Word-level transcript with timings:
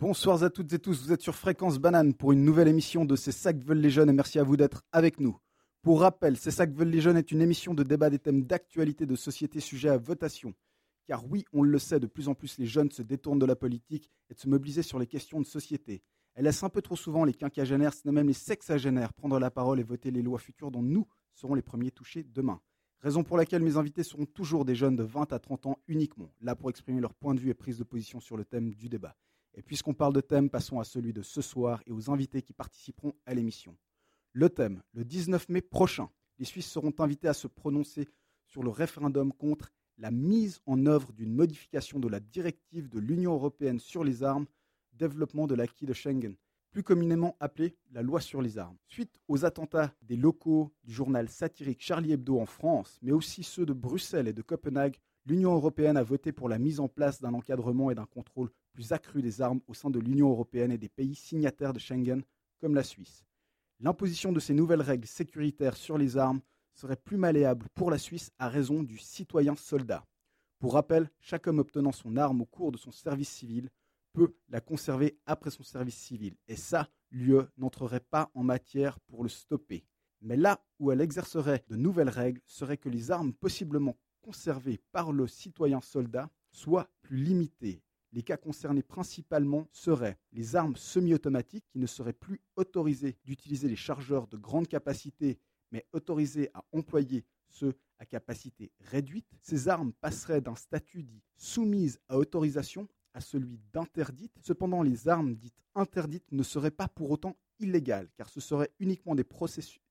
Bonsoir 0.00 0.44
à 0.44 0.48
toutes 0.48 0.72
et 0.72 0.78
tous, 0.78 1.02
vous 1.02 1.12
êtes 1.12 1.22
sur 1.22 1.34
Fréquence 1.34 1.80
Banane 1.80 2.14
pour 2.14 2.30
une 2.30 2.44
nouvelle 2.44 2.68
émission 2.68 3.04
de 3.04 3.16
C'est 3.16 3.32
ça 3.32 3.50
veulent 3.52 3.80
les 3.80 3.90
jeunes 3.90 4.08
et 4.08 4.12
merci 4.12 4.38
à 4.38 4.44
vous 4.44 4.56
d'être 4.56 4.84
avec 4.92 5.18
nous. 5.18 5.36
Pour 5.82 6.02
rappel, 6.02 6.36
C'est 6.36 6.52
ça 6.52 6.66
veulent 6.66 6.90
les 6.90 7.00
jeunes 7.00 7.16
est 7.16 7.32
une 7.32 7.42
émission 7.42 7.74
de 7.74 7.82
débat 7.82 8.08
des 8.08 8.20
thèmes 8.20 8.44
d'actualité 8.44 9.06
de 9.06 9.16
société 9.16 9.58
sujets 9.58 9.88
à 9.88 9.96
votation. 9.96 10.54
Car 11.08 11.28
oui, 11.28 11.44
on 11.52 11.64
le 11.64 11.78
sait, 11.80 11.98
de 11.98 12.06
plus 12.06 12.28
en 12.28 12.36
plus 12.36 12.58
les 12.58 12.66
jeunes 12.66 12.92
se 12.92 13.02
détournent 13.02 13.40
de 13.40 13.44
la 13.44 13.56
politique 13.56 14.08
et 14.30 14.34
de 14.34 14.38
se 14.38 14.48
mobiliser 14.48 14.84
sur 14.84 15.00
les 15.00 15.08
questions 15.08 15.40
de 15.40 15.46
société. 15.46 16.00
Elles 16.36 16.44
laissent 16.44 16.62
un 16.62 16.68
peu 16.68 16.80
trop 16.80 16.94
souvent 16.94 17.24
les 17.24 17.34
quinquagénaires, 17.34 17.92
sinon 17.92 18.12
même 18.12 18.28
les 18.28 18.34
sexagénaires, 18.34 19.12
prendre 19.12 19.40
la 19.40 19.50
parole 19.50 19.80
et 19.80 19.82
voter 19.82 20.12
les 20.12 20.22
lois 20.22 20.38
futures 20.38 20.70
dont 20.70 20.80
nous 20.82 21.08
serons 21.34 21.54
les 21.54 21.62
premiers 21.62 21.90
touchés 21.90 22.22
demain. 22.22 22.60
Raison 23.00 23.24
pour 23.24 23.36
laquelle 23.36 23.62
mes 23.62 23.76
invités 23.76 24.04
seront 24.04 24.26
toujours 24.26 24.64
des 24.64 24.76
jeunes 24.76 24.94
de 24.94 25.02
20 25.02 25.32
à 25.32 25.40
30 25.40 25.66
ans 25.66 25.78
uniquement, 25.88 26.30
là 26.40 26.54
pour 26.54 26.70
exprimer 26.70 27.00
leur 27.00 27.14
point 27.14 27.34
de 27.34 27.40
vue 27.40 27.50
et 27.50 27.54
prise 27.54 27.78
de 27.78 27.84
position 27.84 28.20
sur 28.20 28.36
le 28.36 28.44
thème 28.44 28.70
du 28.74 28.88
débat. 28.88 29.16
Et 29.58 29.62
puisqu'on 29.62 29.92
parle 29.92 30.12
de 30.12 30.20
thème, 30.20 30.48
passons 30.48 30.78
à 30.78 30.84
celui 30.84 31.12
de 31.12 31.20
ce 31.20 31.42
soir 31.42 31.82
et 31.84 31.90
aux 31.90 32.10
invités 32.12 32.42
qui 32.42 32.52
participeront 32.52 33.12
à 33.26 33.34
l'émission. 33.34 33.76
Le 34.32 34.48
thème, 34.48 34.82
le 34.92 35.04
19 35.04 35.48
mai 35.48 35.62
prochain, 35.62 36.08
les 36.38 36.44
Suisses 36.44 36.70
seront 36.70 36.94
invités 37.00 37.26
à 37.26 37.34
se 37.34 37.48
prononcer 37.48 38.06
sur 38.46 38.62
le 38.62 38.70
référendum 38.70 39.32
contre 39.32 39.72
la 39.96 40.12
mise 40.12 40.60
en 40.66 40.86
œuvre 40.86 41.12
d'une 41.12 41.34
modification 41.34 41.98
de 41.98 42.06
la 42.06 42.20
directive 42.20 42.88
de 42.88 43.00
l'Union 43.00 43.32
européenne 43.32 43.80
sur 43.80 44.04
les 44.04 44.22
armes, 44.22 44.46
développement 44.92 45.48
de 45.48 45.56
l'acquis 45.56 45.86
de 45.86 45.92
Schengen, 45.92 46.36
plus 46.78 46.84
communément 46.84 47.36
appelée 47.40 47.74
la 47.90 48.02
loi 48.02 48.20
sur 48.20 48.40
les 48.40 48.56
armes. 48.56 48.76
Suite 48.86 49.18
aux 49.26 49.44
attentats 49.44 49.92
des 50.02 50.14
locaux 50.14 50.72
du 50.84 50.94
journal 50.94 51.28
satirique 51.28 51.82
Charlie 51.82 52.12
Hebdo 52.12 52.38
en 52.38 52.46
France, 52.46 53.00
mais 53.02 53.10
aussi 53.10 53.42
ceux 53.42 53.66
de 53.66 53.72
Bruxelles 53.72 54.28
et 54.28 54.32
de 54.32 54.42
Copenhague, 54.42 54.96
l'Union 55.26 55.52
européenne 55.54 55.96
a 55.96 56.04
voté 56.04 56.30
pour 56.30 56.48
la 56.48 56.60
mise 56.60 56.78
en 56.78 56.86
place 56.86 57.20
d'un 57.20 57.34
encadrement 57.34 57.90
et 57.90 57.96
d'un 57.96 58.06
contrôle 58.06 58.52
plus 58.74 58.92
accru 58.92 59.22
des 59.22 59.42
armes 59.42 59.58
au 59.66 59.74
sein 59.74 59.90
de 59.90 59.98
l'Union 59.98 60.30
européenne 60.30 60.70
et 60.70 60.78
des 60.78 60.88
pays 60.88 61.16
signataires 61.16 61.72
de 61.72 61.80
Schengen, 61.80 62.22
comme 62.60 62.76
la 62.76 62.84
Suisse. 62.84 63.24
L'imposition 63.80 64.30
de 64.30 64.38
ces 64.38 64.54
nouvelles 64.54 64.80
règles 64.80 65.08
sécuritaires 65.08 65.76
sur 65.76 65.98
les 65.98 66.16
armes 66.16 66.42
serait 66.74 66.94
plus 66.94 67.16
malléable 67.16 67.66
pour 67.74 67.90
la 67.90 67.98
Suisse 67.98 68.30
à 68.38 68.48
raison 68.48 68.84
du 68.84 68.98
citoyen 68.98 69.56
soldat. 69.56 70.06
Pour 70.60 70.74
rappel, 70.74 71.10
chaque 71.18 71.48
homme 71.48 71.58
obtenant 71.58 71.90
son 71.90 72.16
arme 72.16 72.40
au 72.40 72.46
cours 72.46 72.70
de 72.70 72.78
son 72.78 72.92
service 72.92 73.30
civil 73.30 73.68
peut 74.12 74.34
la 74.48 74.60
conserver 74.60 75.18
après 75.26 75.50
son 75.50 75.62
service 75.62 75.96
civil. 75.96 76.34
Et 76.48 76.56
ça, 76.56 76.88
l'UE 77.10 77.42
n'entrerait 77.56 78.00
pas 78.00 78.30
en 78.34 78.42
matière 78.42 79.00
pour 79.00 79.22
le 79.22 79.28
stopper. 79.28 79.84
Mais 80.20 80.36
là 80.36 80.64
où 80.78 80.90
elle 80.90 81.00
exercerait 81.00 81.64
de 81.68 81.76
nouvelles 81.76 82.08
règles 82.08 82.40
serait 82.44 82.76
que 82.76 82.88
les 82.88 83.10
armes 83.10 83.32
possiblement 83.32 83.96
conservées 84.20 84.80
par 84.92 85.12
le 85.12 85.26
citoyen 85.26 85.80
soldat 85.80 86.28
soient 86.50 86.90
plus 87.02 87.18
limitées. 87.18 87.82
Les 88.12 88.22
cas 88.22 88.36
concernés 88.36 88.82
principalement 88.82 89.68
seraient 89.70 90.18
les 90.32 90.56
armes 90.56 90.76
semi-automatiques 90.76 91.66
qui 91.68 91.78
ne 91.78 91.86
seraient 91.86 92.12
plus 92.12 92.40
autorisées 92.56 93.16
d'utiliser 93.24 93.68
les 93.68 93.76
chargeurs 93.76 94.26
de 94.26 94.38
grande 94.38 94.66
capacité, 94.66 95.38
mais 95.70 95.86
autorisées 95.92 96.50
à 96.54 96.64
employer 96.72 97.24
ceux 97.48 97.74
à 97.98 98.06
capacité 98.06 98.72
réduite. 98.80 99.26
Ces 99.40 99.68
armes 99.68 99.92
passeraient 99.92 100.40
d'un 100.40 100.54
statut 100.54 101.02
dit 101.02 101.22
soumise 101.36 102.00
à 102.08 102.18
autorisation 102.18 102.88
à 103.18 103.20
celui 103.20 103.58
d'interdite. 103.72 104.32
Cependant, 104.42 104.82
les 104.82 105.08
armes 105.08 105.34
dites 105.34 105.60
interdites 105.74 106.30
ne 106.30 106.44
seraient 106.44 106.70
pas 106.70 106.86
pour 106.86 107.10
autant 107.10 107.36
illégales, 107.58 108.08
car 108.16 108.28
ce 108.28 108.40
seraient 108.40 108.70
uniquement 108.78 109.16
des, 109.16 109.26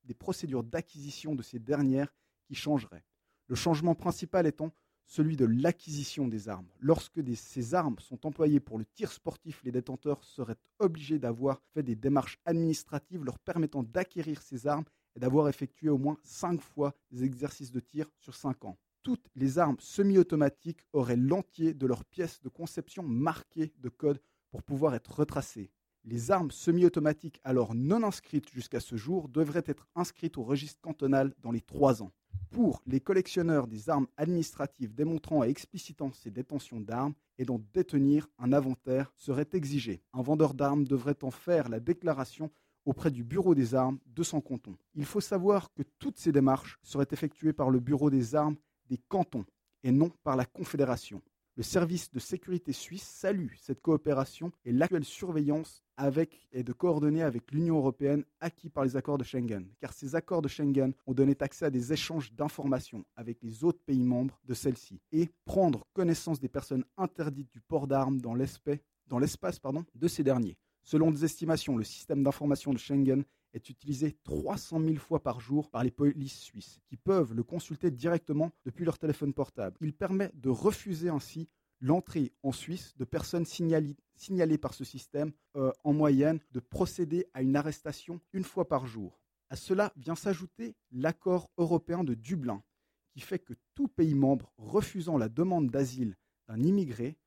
des 0.05 0.13
procédures 0.13 0.63
d'acquisition 0.63 1.35
de 1.35 1.43
ces 1.43 1.59
dernières 1.59 2.13
qui 2.45 2.55
changeraient. 2.55 3.03
Le 3.47 3.55
changement 3.55 3.95
principal 3.95 4.47
étant 4.47 4.71
celui 5.05 5.35
de 5.35 5.43
l'acquisition 5.45 6.29
des 6.29 6.47
armes. 6.47 6.67
Lorsque 6.79 7.21
ces 7.35 7.75
armes 7.75 7.99
sont 7.99 8.25
employées 8.25 8.61
pour 8.61 8.77
le 8.77 8.85
tir 8.85 9.11
sportif, 9.11 9.61
les 9.65 9.71
détenteurs 9.73 10.23
seraient 10.23 10.57
obligés 10.79 11.19
d'avoir 11.19 11.61
fait 11.73 11.83
des 11.83 11.95
démarches 11.95 12.39
administratives 12.45 13.25
leur 13.25 13.39
permettant 13.39 13.83
d'acquérir 13.83 14.41
ces 14.41 14.67
armes 14.67 14.85
et 15.15 15.19
d'avoir 15.19 15.49
effectué 15.49 15.89
au 15.89 15.97
moins 15.97 16.17
cinq 16.23 16.61
fois 16.61 16.93
des 17.11 17.25
exercices 17.25 17.71
de 17.71 17.81
tir 17.81 18.09
sur 18.19 18.35
cinq 18.35 18.63
ans. 18.63 18.77
Toutes 19.07 19.29
les 19.37 19.57
armes 19.57 19.77
semi-automatiques 19.79 20.85
auraient 20.91 21.15
l'entier 21.15 21.73
de 21.73 21.87
leurs 21.87 22.03
pièces 22.03 22.41
de 22.41 22.49
conception 22.49 23.03
marquées 23.03 23.71
de 23.79 23.87
code 23.87 24.19
pour 24.51 24.63
pouvoir 24.63 24.95
être 24.95 25.19
retracées. 25.19 25.71
Les 26.03 26.29
armes 26.29 26.51
semi-automatiques 26.51 27.39
alors 27.45 27.73
non 27.73 28.03
inscrites 28.03 28.51
jusqu'à 28.51 28.81
ce 28.81 28.97
jour 28.97 29.29
devraient 29.29 29.63
être 29.65 29.87
inscrites 29.95 30.37
au 30.37 30.43
registre 30.43 30.81
cantonal 30.81 31.33
dans 31.41 31.51
les 31.51 31.61
trois 31.61 32.03
ans 32.03 32.11
pour 32.49 32.81
les 32.85 32.99
collectionneurs 32.99 33.67
des 33.67 33.89
armes 33.89 34.07
administratives 34.17 34.93
démontrant 34.93 35.45
et 35.45 35.47
explicitant 35.47 36.11
ces 36.11 36.29
détentions 36.29 36.81
d'armes 36.81 37.13
et 37.37 37.45
dont 37.45 37.63
détenir 37.73 38.27
un 38.39 38.51
inventaire 38.51 39.13
serait 39.15 39.47
exigé. 39.53 40.01
Un 40.11 40.21
vendeur 40.21 40.53
d'armes 40.53 40.83
devrait 40.83 41.23
en 41.23 41.31
faire 41.31 41.69
la 41.69 41.79
déclaration 41.79 42.51
auprès 42.83 43.11
du 43.11 43.23
Bureau 43.23 43.55
des 43.55 43.73
armes 43.73 43.99
de 44.05 44.23
son 44.23 44.41
canton. 44.41 44.75
Il 44.95 45.05
faut 45.05 45.21
savoir 45.21 45.73
que 45.73 45.83
toutes 45.97 46.17
ces 46.17 46.33
démarches 46.33 46.77
seraient 46.83 47.07
effectuées 47.11 47.53
par 47.53 47.69
le 47.69 47.79
Bureau 47.79 48.09
des 48.09 48.35
armes 48.35 48.57
des 48.89 48.99
cantons 49.07 49.45
et 49.83 49.91
non 49.91 50.11
par 50.23 50.35
la 50.35 50.45
Confédération. 50.45 51.21
Le 51.55 51.63
service 51.63 52.11
de 52.11 52.19
sécurité 52.19 52.71
suisse 52.71 53.01
salue 53.01 53.53
cette 53.59 53.81
coopération 53.81 54.51
et 54.63 54.71
l'actuelle 54.71 55.03
surveillance 55.03 55.81
avec 55.95 56.47
et 56.51 56.61
de 56.61 56.71
coordonner 56.71 57.23
avec 57.23 57.51
l'Union 57.51 57.77
européenne 57.77 58.23
acquis 58.39 58.69
par 58.69 58.83
les 58.83 58.95
accords 58.95 59.17
de 59.17 59.23
Schengen, 59.23 59.67
car 59.79 59.91
ces 59.91 60.13
accords 60.13 60.43
de 60.43 60.47
Schengen 60.47 60.93
ont 61.07 61.13
donné 61.15 61.35
accès 61.39 61.65
à 61.65 61.71
des 61.71 61.91
échanges 61.91 62.31
d'informations 62.31 63.03
avec 63.15 63.41
les 63.41 63.63
autres 63.63 63.81
pays 63.87 64.03
membres 64.03 64.39
de 64.45 64.53
celle-ci 64.53 65.01
et 65.11 65.31
prendre 65.45 65.87
connaissance 65.93 66.39
des 66.39 66.47
personnes 66.47 66.85
interdites 66.95 67.51
du 67.51 67.59
port 67.59 67.87
d'armes 67.87 68.21
dans 68.21 68.35
l'espace 68.35 69.59
de 69.95 70.07
ces 70.07 70.23
derniers. 70.23 70.57
Selon 70.83 71.09
des 71.09 71.25
estimations, 71.25 71.75
le 71.75 71.83
système 71.83 72.21
d'information 72.21 72.71
de 72.71 72.77
Schengen 72.77 73.23
est 73.57 73.69
utilisé 73.69 74.17
300 74.23 74.79
000 74.81 74.95
fois 74.95 75.21
par 75.21 75.39
jour 75.41 75.69
par 75.69 75.83
les 75.83 75.91
polices 75.91 76.39
suisses, 76.39 76.79
qui 76.87 76.95
peuvent 76.95 77.33
le 77.33 77.43
consulter 77.43 77.91
directement 77.91 78.51
depuis 78.65 78.85
leur 78.85 78.97
téléphone 78.97 79.33
portable. 79.33 79.77
Il 79.81 79.93
permet 79.93 80.31
de 80.35 80.49
refuser 80.49 81.09
ainsi 81.09 81.49
l'entrée 81.81 82.33
en 82.43 82.51
Suisse 82.51 82.95
de 82.97 83.05
personnes 83.05 83.45
signalées, 83.45 84.57
par 84.57 84.73
ce 84.73 84.83
système, 84.83 85.31
euh, 85.55 85.71
en 85.83 85.93
moyenne, 85.93 86.39
de 86.51 86.59
procéder 86.59 87.27
à 87.33 87.41
une 87.41 87.55
arrestation 87.55 88.19
une 88.33 88.43
fois 88.43 88.67
par 88.67 88.87
jour. 88.87 89.19
À 89.49 89.55
cela 89.55 89.93
vient 89.95 90.15
s'ajouter 90.15 90.75
l'accord 90.91 91.51
européen 91.57 92.03
de 92.03 92.13
Dublin, 92.13 92.63
qui 93.11 93.21
fait 93.21 93.39
que 93.39 93.53
tout 93.75 93.87
pays 93.87 94.15
membre 94.15 94.51
refusant 94.57 95.17
la 95.17 95.29
demande 95.29 95.69
d'asile 95.69 96.15
d'un 96.47 96.61
immigré, 96.63 97.17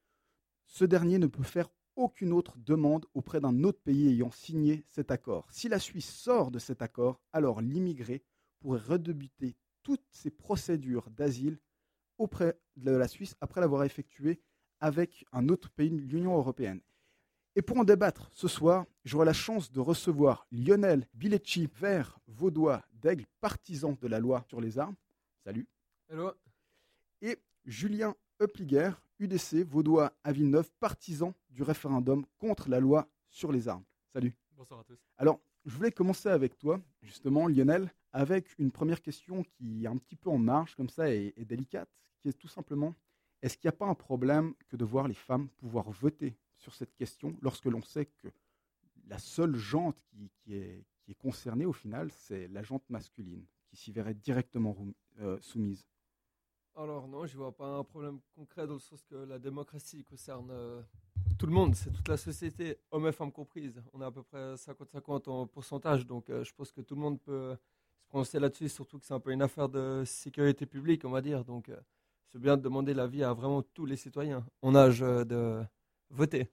ce 0.67 0.85
dernier 0.85 1.19
ne 1.19 1.27
peut 1.27 1.43
faire 1.43 1.69
aucune 1.97 2.33
autre 2.33 2.57
demande 2.59 3.07
auprès 3.15 3.41
d'un 3.41 3.65
autre 3.65 3.81
pays 3.81 4.09
ayant 4.09 4.31
signé 4.31 4.85
cet 4.89 5.11
accord. 5.11 5.47
Si 5.51 5.69
la 5.69 5.79
Suisse 5.79 6.11
sort 6.11 6.51
de 6.51 6.59
cet 6.59 6.83
accord, 6.83 7.21
alors 7.33 7.61
l'immigré 7.61 8.23
pourrait 8.61 8.81
redébuter 8.81 9.57
toutes 9.83 10.07
ses 10.11 10.31
procédures 10.31 11.11
d'asile 11.11 11.59
auprès 12.19 12.59
de 12.77 12.91
la 12.91 13.09
Suisse 13.09 13.35
après 13.41 13.61
l'avoir 13.61 13.85
effectué 13.85 14.41
avec 14.81 15.25
un 15.33 15.49
autre 15.49 15.71
pays 15.71 15.91
de 15.91 15.97
l'Union 15.97 16.37
européenne. 16.37 16.81
Et 17.57 17.63
pour 17.63 17.79
en 17.79 17.85
débattre 17.85 18.31
ce 18.33 18.47
soir, 18.47 18.87
j'aurai 19.05 19.27
la 19.27 19.33
chance 19.33 19.73
de 19.73 19.81
recevoir 19.81 20.47
Lionel 20.53 21.07
Bilecci, 21.15 21.69
vert 21.81 22.21
vaudois 22.29 22.83
d'Aigle, 22.93 23.27
partisan 23.41 23.97
de 24.01 24.07
la 24.07 24.21
loi 24.21 24.45
sur 24.49 24.61
les 24.61 24.79
armes. 24.79 24.95
Salut. 25.45 25.67
Hello. 26.09 26.33
Et 27.23 27.39
Julien 27.65 28.15
Uppliger, 28.41 28.93
UDC 29.21 29.67
vaudois 29.67 30.15
à 30.25 30.33
Villeneuve, 30.33 30.71
partisan 30.81 31.35
du 31.51 31.63
référendum 31.63 32.25
contre 32.39 32.71
la 32.71 32.81
loi 32.81 33.07
sur 33.29 33.53
les 33.53 33.69
armes. 33.69 33.85
Salut. 34.13 34.35
Bonsoir 34.57 34.81
à 34.81 34.85
tous. 34.85 34.99
Alors, 35.19 35.39
je 35.67 35.77
voulais 35.77 35.93
commencer 35.93 36.31
avec 36.31 36.57
toi, 36.57 36.81
justement, 37.03 37.47
Lionel, 37.47 37.93
avec 38.13 38.59
une 38.59 38.73
première 38.73 39.03
question 39.03 39.45
qui 39.45 39.85
est 39.85 39.87
un 39.87 39.99
petit 39.99 40.17
peu 40.17 40.31
en 40.31 40.39
marge, 40.39 40.75
comme 40.75 40.89
ça, 40.89 41.13
et, 41.13 41.35
délicate, 41.45 41.91
qui 42.19 42.31
est 42.31 42.33
tout 42.33 42.49
simplement, 42.49 42.95
est-ce 43.43 43.59
qu'il 43.59 43.69
n'y 43.69 43.75
a 43.75 43.77
pas 43.77 43.87
un 43.87 43.95
problème 43.95 44.55
que 44.69 44.77
de 44.77 44.87
voir 44.87 45.07
les 45.07 45.15
femmes 45.15 45.49
pouvoir 45.59 45.91
voter 45.91 46.35
sur 46.57 46.75
cette 46.75 46.95
question 46.95 47.37
lorsque 47.43 47.67
l'on 47.67 47.83
sait 47.83 48.07
que 48.07 48.29
la 49.07 49.19
seule 49.19 49.55
jante 49.55 50.01
qui, 50.09 50.55
est, 50.55 50.85
qui 51.03 51.11
est 51.11 51.15
concernée 51.15 51.67
au 51.67 51.73
final, 51.75 52.11
c'est 52.11 52.49
la 52.49 52.63
jante 52.63 52.89
masculine, 52.89 53.45
qui 53.69 53.77
s'y 53.77 53.93
verrait 53.93 54.15
directement 54.15 54.75
euh, 55.21 55.39
soumise? 55.41 55.87
Alors 56.77 57.09
non, 57.09 57.27
je 57.27 57.37
vois 57.37 57.55
pas 57.55 57.67
un 57.67 57.85
problème 57.85 58.21
concret 58.35 58.67
dans 58.67 58.75
le 58.75 58.81
sens 58.81 59.03
que 59.05 59.15
la 59.15 59.39
démocratie 59.39 60.05
concerne 60.05 60.51
euh, 60.51 60.83
tout 61.39 61.47
le 61.47 61.53
monde, 61.53 61.75
c'est 61.75 61.91
toute 61.91 62.09
la 62.09 62.17
société, 62.17 62.79
hommes 62.91 63.07
et 63.07 63.13
femmes 63.13 63.33
comprises. 63.33 63.83
On 63.93 64.01
est 64.01 64.05
à 64.05 64.11
peu 64.11 64.23
près 64.23 64.55
50-50 64.55 65.29
en 65.29 65.47
pourcentage, 65.47 66.07
donc 66.07 66.31
euh, 66.31 66.45
je 66.45 66.53
pense 66.55 66.73
que 66.73 66.81
tout 66.81 66.95
le 66.95 67.01
monde 67.01 67.21
peut 67.21 67.57
se 68.03 68.09
prononcer 68.09 68.39
là-dessus, 68.39 68.69
surtout 68.69 68.99
que 68.99 69.07
c'est 69.07 69.15
un 69.15 69.21
peu 69.21 69.33
une 69.33 69.43
affaire 69.43 69.69
de 69.69 70.03
sécurité 70.07 70.67
publique, 70.67 71.05
on 71.05 71.11
va 71.11 71.21
dire. 71.21 71.45
Donc 71.45 71.69
euh, 71.69 71.77
c'est 72.29 72.41
bien 72.41 72.57
de 72.57 72.63
demander 72.63 72.95
l'avis 72.95 73.25
à 73.25 73.33
vraiment 73.33 73.63
tous 73.63 73.87
les 73.87 73.97
citoyens 73.97 74.47
en 74.63 74.75
âge 74.75 75.01
de 75.01 75.63
voter. 76.11 76.51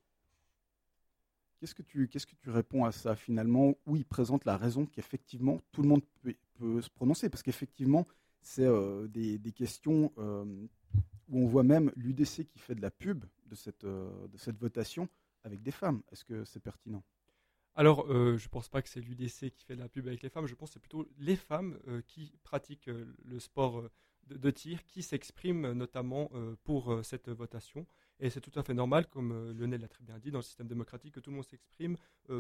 Qu'est-ce 1.60 1.74
que 1.74 1.82
tu 1.82 2.08
que 2.08 2.36
tu 2.40 2.50
réponds 2.52 2.86
à 2.86 2.92
ça 2.92 3.16
finalement? 3.16 3.74
Où 3.86 3.96
il 3.96 4.06
présente 4.06 4.46
la 4.46 4.58
raison 4.58 4.86
qu'effectivement 4.86 5.60
tout 5.72 5.82
le 5.82 5.88
monde 5.88 6.04
peut 6.60 6.82
se 6.82 6.90
prononcer? 6.90 7.30
Parce 7.30 7.42
qu'effectivement 7.42 8.08
c'est 8.48 8.66
euh, 8.66 9.08
des, 9.10 9.52
questions 9.52 10.14
euh, 10.18 10.46
où 11.28 11.44
on 11.44 11.48
voit 11.48 11.64
même 11.64 11.92
l'UDC 11.98 12.48
qui 12.48 12.60
fait 12.60 12.76
de 12.76 12.82
la 12.82 12.92
pub 12.92 13.26
de 13.46 13.56
cette, 13.56 13.84
euh, 13.84 14.28
de 14.30 14.38
cette 14.38 14.58
votation 14.58 15.10
avec 15.44 15.62
des 15.62 15.72
femmes. 15.72 16.02
Est-ce 16.12 16.24
que 16.24 16.46
c'est 16.46 16.62
pertinent? 16.62 17.04
Alors, 17.76 18.08
je 18.08 18.44
ne 18.44 18.50
pense 18.50 18.70
pas 18.70 18.82
que 18.82 18.90
c'est 18.90 19.02
l'UDC 19.02 19.52
qui 19.52 19.64
fait 19.64 19.76
de 19.76 19.82
la 19.82 19.90
pub 19.90 20.08
avec 20.08 20.24
les 20.24 20.30
femmes, 20.30 20.48
je 20.48 20.56
pense 20.56 20.70
que 20.70 20.74
c'est 20.74 20.80
plutôt 20.80 21.08
les 21.20 21.36
femmes 21.36 21.78
qui 22.08 22.34
pratiquent 22.42 22.90
le 23.24 23.40
sport 23.40 23.84
de, 24.26 24.50
tir 24.50 24.84
qui 24.88 25.04
s'expriment 25.04 25.74
notamment 25.74 26.32
pour 26.64 27.06
cette 27.06 27.30
votation. 27.30 27.86
Et 28.20 28.30
c'est 28.30 28.42
tout 28.42 28.58
à 28.60 28.64
fait 28.64 28.74
normal, 28.74 29.08
comme 29.08 29.32
euh, 29.32 29.54
Lionel 29.54 29.82
l'a 29.82 29.88
très 29.88 30.04
bien 30.04 30.18
dit, 30.18 30.32
dans 30.32 30.40
le 30.40 30.44
système 30.44 30.68
démocratique, 30.68 31.14
que 31.14 31.20
tout 31.20 31.30
le 31.30 31.36
monde 31.36 31.46
s'exprime, 31.46 31.96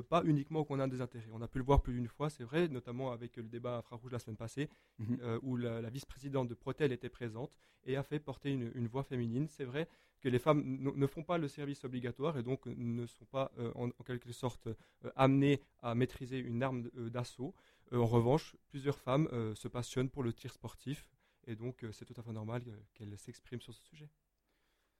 pas 0.09 0.21
uniquement 0.25 0.65
qu'on 0.65 0.79
a 0.79 0.87
des 0.87 1.01
intérêts. 1.01 1.29
On 1.31 1.41
a 1.41 1.47
pu 1.47 1.59
le 1.59 1.63
voir 1.63 1.81
plus 1.81 1.93
d'une 1.93 2.07
fois, 2.07 2.29
c'est 2.29 2.43
vrai, 2.43 2.67
notamment 2.67 3.11
avec 3.11 3.37
le 3.37 3.43
débat 3.43 3.77
infrarouge 3.77 4.11
la 4.11 4.19
semaine 4.19 4.35
passée, 4.35 4.69
mhm. 4.99 5.39
où 5.43 5.55
la, 5.55 5.89
vice-présidente 5.89 6.49
de 6.49 6.53
Protel 6.53 6.91
était 6.91 7.07
présente 7.07 7.57
et 7.85 7.95
a 7.95 8.03
fait 8.03 8.19
porter 8.19 8.51
une, 8.51 8.87
voix 8.87 9.03
féminine. 9.03 9.47
C'est 9.47 9.63
vrai 9.63 9.87
que 10.19 10.27
les 10.27 10.39
femmes 10.39 10.61
ne 10.65 11.07
font 11.07 11.23
pas 11.23 11.37
le 11.37 11.47
service 11.47 11.85
obligatoire 11.85 12.37
et 12.37 12.43
donc 12.43 12.65
ne 12.65 13.05
sont 13.05 13.25
pas 13.25 13.53
en, 13.75 13.89
quelque 14.05 14.33
sorte 14.33 14.67
amenées 15.15 15.61
à 15.79 15.95
maîtriser 15.95 16.37
une 16.39 16.63
arme 16.63 16.89
d'assaut. 17.09 17.55
en 17.93 18.05
revanche, 18.05 18.57
plusieurs 18.67 18.99
femmes 18.99 19.29
se 19.55 19.69
passionnent 19.69 20.09
pour 20.09 20.23
le 20.23 20.33
tir 20.33 20.51
sportif, 20.51 21.09
et 21.47 21.55
donc, 21.55 21.83
euh, 21.83 21.91
c'est 21.91 22.05
tout 22.05 22.13
à 22.17 22.21
fait 22.21 22.33
normal 22.33 22.61
qu'elle 22.93 23.17
s'exprime 23.17 23.61
sur 23.61 23.73
ce 23.73 23.81
sujet. 23.81 24.09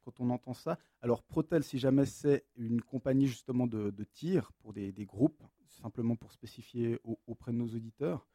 Quand 0.08 0.22
on 0.22 0.30
entend 0.30 0.54
ça, 0.54 0.80
alors 1.02 1.22
Protel, 1.22 1.66
si 1.66 1.80
jamais 1.80 2.06
c'est 2.06 2.46
une 2.56 2.82
compagnie 2.82 3.28
justement 3.28 3.68
de, 3.68 3.92
tir 4.14 4.54
pour 4.54 4.72
des, 4.72 4.94
groupes, 5.06 5.44
simplement 5.68 6.16
pour 6.16 6.32
spécifier 6.32 6.98
auprès 7.26 7.52
de 7.52 7.58
nos 7.58 7.68
auditeurs, 7.68 8.26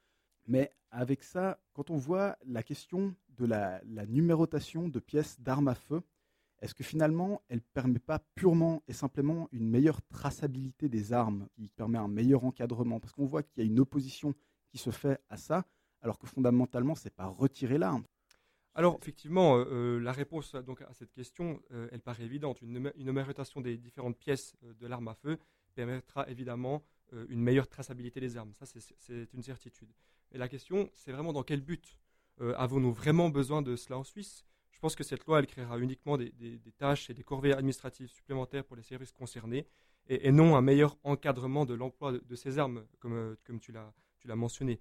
mais 0.47 0.71
avec 0.91 1.23
ça, 1.23 1.59
quand 1.73 1.89
on 1.89 1.97
voit 1.97 2.37
la 2.45 2.63
question 2.63 3.17
de 3.31 3.47
la, 3.47 3.81
numérotation 4.07 4.87
de 4.87 4.99
pièces 4.99 5.41
d'armes 5.41 5.69
à 5.69 5.75
feu, 5.75 6.03
est-ce 6.61 6.75
que 6.75 6.85
finalement, 6.85 7.41
elle 7.49 7.61
ne 7.61 7.73
permet 7.73 7.99
pas 8.01 8.19
purement 8.35 8.83
et 8.87 8.93
simplement 8.93 9.49
une 9.51 9.67
meilleure 9.67 10.03
traçabilité 10.03 10.91
des 10.91 11.15
armes, 11.15 11.49
qui 11.55 11.71
permet 11.71 11.97
un 11.97 12.07
meilleur 12.07 12.45
encadrement? 12.45 13.01
Parce 13.01 13.15
qu'on 13.15 13.25
voit 13.25 13.43
qu'il 13.43 13.65
y 13.65 13.67
a 13.67 13.71
une 13.71 13.81
opposition 13.81 14.35
qui 14.69 14.77
se 14.77 14.91
fait 14.91 15.23
à 15.31 15.39
ça 15.39 15.65
alors 16.03 16.19
que 16.19 16.27
fondamentalement, 16.27 16.97
c'est 16.97 17.15
pas 17.15 17.29
retirer 17.29 17.79
l'arme. 17.79 18.05
Alors, 18.75 18.99
effectivement, 19.03 19.57
euh, 19.57 19.65
euh, 19.71 20.01
la 20.01 20.13
réponse 20.13 20.55
à 20.55 20.95
cette 20.95 21.13
question, 21.13 21.63
euh, 21.73 21.89
elle 21.93 22.01
paraît 22.01 22.25
évidente. 22.25 22.63
Une, 22.63 22.91
numérotation 22.97 23.61
des 23.61 23.77
différentes 23.77 24.19
pièces 24.19 24.57
de 24.63 24.87
l'arme 24.87 25.09
à 25.09 25.15
feu 25.15 25.39
permettra 25.75 26.29
évidemment 26.29 26.83
une 27.29 27.43
meilleure 27.43 27.69
traçabilité 27.69 28.21
des 28.21 28.39
armes. 28.39 28.55
Ça, 28.55 28.65
c'est 28.65 29.35
une 29.35 29.43
certitude. 29.43 29.91
Et 30.33 30.39
la 30.39 30.49
question, 30.49 30.91
c'est 30.95 31.13
vraiment 31.13 31.35
dans 31.35 31.43
quel 31.43 31.61
but 31.61 31.99
Avons-nous 32.41 32.93
vraiment 32.93 33.29
besoin 33.29 33.61
de 33.61 33.77
cela 33.77 33.99
en 33.99 34.05
Suisse? 34.05 34.47
Je 34.71 34.81
pense 34.81 34.97
que 34.97 35.05
cette 35.05 35.27
loi, 35.27 35.39
elle 35.39 35.47
créera 35.47 35.79
uniquement 35.79 36.17
des, 36.17 36.33
tâches 36.79 37.11
et 37.11 37.15
des 37.15 37.23
corvées 37.23 37.53
administratives 37.53 38.09
supplémentaires 38.09 38.65
pour 38.65 38.77
les 38.77 38.83
services 38.83 39.13
concernés, 39.13 39.67
et, 40.09 40.33
non 40.33 40.57
un 40.57 40.63
meilleur 40.63 40.97
encadrement 41.05 41.67
de 41.67 41.75
l'emploi 41.75 42.13
de, 42.13 42.35
ces 42.35 42.59
armes, 42.59 42.87
comme 42.99 43.37
tu 43.61 43.73
l'as 43.73 44.37
mentionné 44.37 44.81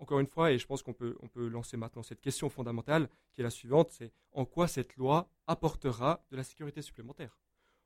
encore 0.00 0.18
une 0.18 0.26
fois, 0.26 0.50
et 0.50 0.58
je 0.58 0.66
pense 0.66 0.82
qu'on 0.82 0.94
peut, 0.94 1.16
on 1.20 1.28
peut 1.28 1.46
lancer 1.46 1.76
maintenant 1.76 2.02
cette 2.02 2.20
question 2.20 2.48
fondamentale, 2.48 3.08
qui 3.32 3.42
est 3.42 3.44
la 3.44 3.50
suivante, 3.50 3.90
c'est 3.90 4.12
en 4.32 4.44
quoi 4.46 4.66
cette 4.66 4.96
loi 4.96 5.28
apportera 5.46 6.24
de 6.30 6.36
la 6.36 6.42
sécurité 6.42 6.82
supplémentaire? 6.82 7.38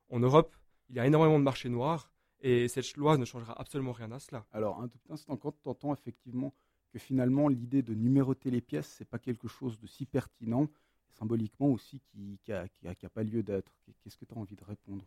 En 0.09 0.19
Europe, 0.19 0.55
il 0.89 0.95
y 0.95 0.99
a 0.99 1.05
énormément 1.05 1.37
de 1.37 1.43
marchés 1.43 1.69
noirs, 1.69 2.11
et 2.39 2.67
cette 2.67 2.95
loi 2.95 3.17
ne 3.17 3.25
changera 3.25 3.59
absolument 3.59 3.91
rien 3.91 4.11
à 4.11 4.19
cela. 4.19 4.45
Alors, 4.53 4.79
un 4.81 4.87
tout 4.87 4.97
petit 4.97 5.11
instant, 5.11 5.35
quand 5.35 5.51
tu 5.61 5.67
entends 5.67 5.93
effectivement 5.93 6.53
que 6.91 6.99
finalement 6.99 7.49
l'idée 7.49 7.81
de 7.81 7.93
numéroter 7.93 8.49
les 8.49 8.61
pièces, 8.61 8.95
ce 8.95 9.03
n'est 9.03 9.07
pas 9.07 9.19
quelque 9.19 9.47
chose 9.47 9.77
de 9.79 9.87
si 9.87 10.05
pertinent, 10.05 10.69
symboliquement 11.11 11.67
aussi, 11.67 11.99
qui 11.99 12.39
n'a 12.47 12.67
qui 12.95 13.07
pas 13.07 13.23
lieu 13.23 13.43
d'être, 13.43 13.71
qu'est-ce 14.01 14.17
que 14.17 14.25
tu 14.25 14.33
as 14.33 14.37
envie 14.37 14.55
de 14.55 14.63
répondre? 14.63 15.05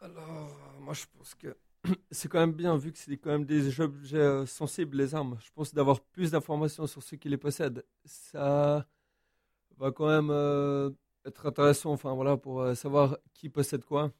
Alors, 0.00 0.54
moi 0.80 0.94
je 0.94 1.06
pense 1.16 1.34
que 1.34 1.56
c'est 2.10 2.28
quand 2.28 2.40
même 2.40 2.52
bien, 2.52 2.76
vu 2.76 2.92
que 2.92 2.98
c'est 2.98 3.16
quand 3.16 3.30
même 3.30 3.44
des 3.44 3.80
objets 3.80 4.18
euh, 4.18 4.46
sensibles, 4.46 4.96
les 4.96 5.14
armes. 5.14 5.38
Je 5.40 5.50
pense 5.54 5.74
d'avoir 5.74 6.00
plus 6.00 6.30
d'informations 6.32 6.86
sur 6.86 7.02
ceux 7.02 7.16
qui 7.16 7.28
les 7.28 7.36
possèdent. 7.36 7.84
Ça 8.04 8.86
va 9.78 9.92
quand 9.92 10.08
même 10.08 10.30
euh, 10.30 10.90
être 11.24 11.46
intéressant, 11.46 11.92
enfin 11.92 12.14
voilà, 12.14 12.36
pour 12.36 12.60
euh, 12.60 12.74
savoir 12.74 13.18
qui 13.34 13.48
possède 13.50 13.84
quoi. 13.84 14.12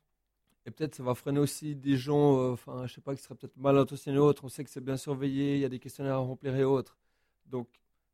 Et 0.67 0.71
peut-être 0.71 0.97
ça 0.97 1.03
va 1.05 1.15
freiner 1.15 1.41
aussi 1.41 1.77
des 1.77 1.97
gens, 1.97 2.53
enfin 2.53 2.87
je 2.87 2.95
sais 2.95 3.01
pas, 3.01 3.15
qui 3.15 3.23
seraient 3.23 3.37
peut-être 3.37 3.57
mal 3.57 3.79
intentionnés 3.79 4.19
ou 4.19 4.23
autres. 4.23 4.45
On 4.45 4.49
sait 4.49 4.65
que 4.65 4.71
c'est 4.71 4.83
bien 4.85 4.97
surveillé, 4.97 5.57
il 5.57 5.61
y 5.61 5.65
a 5.65 5.69
des 5.69 5.79
questionnaires 5.81 6.17
à 6.17 6.19
remplir 6.19 6.57
et 6.57 6.65
autres. 6.65 6.99
Donc 7.47 7.69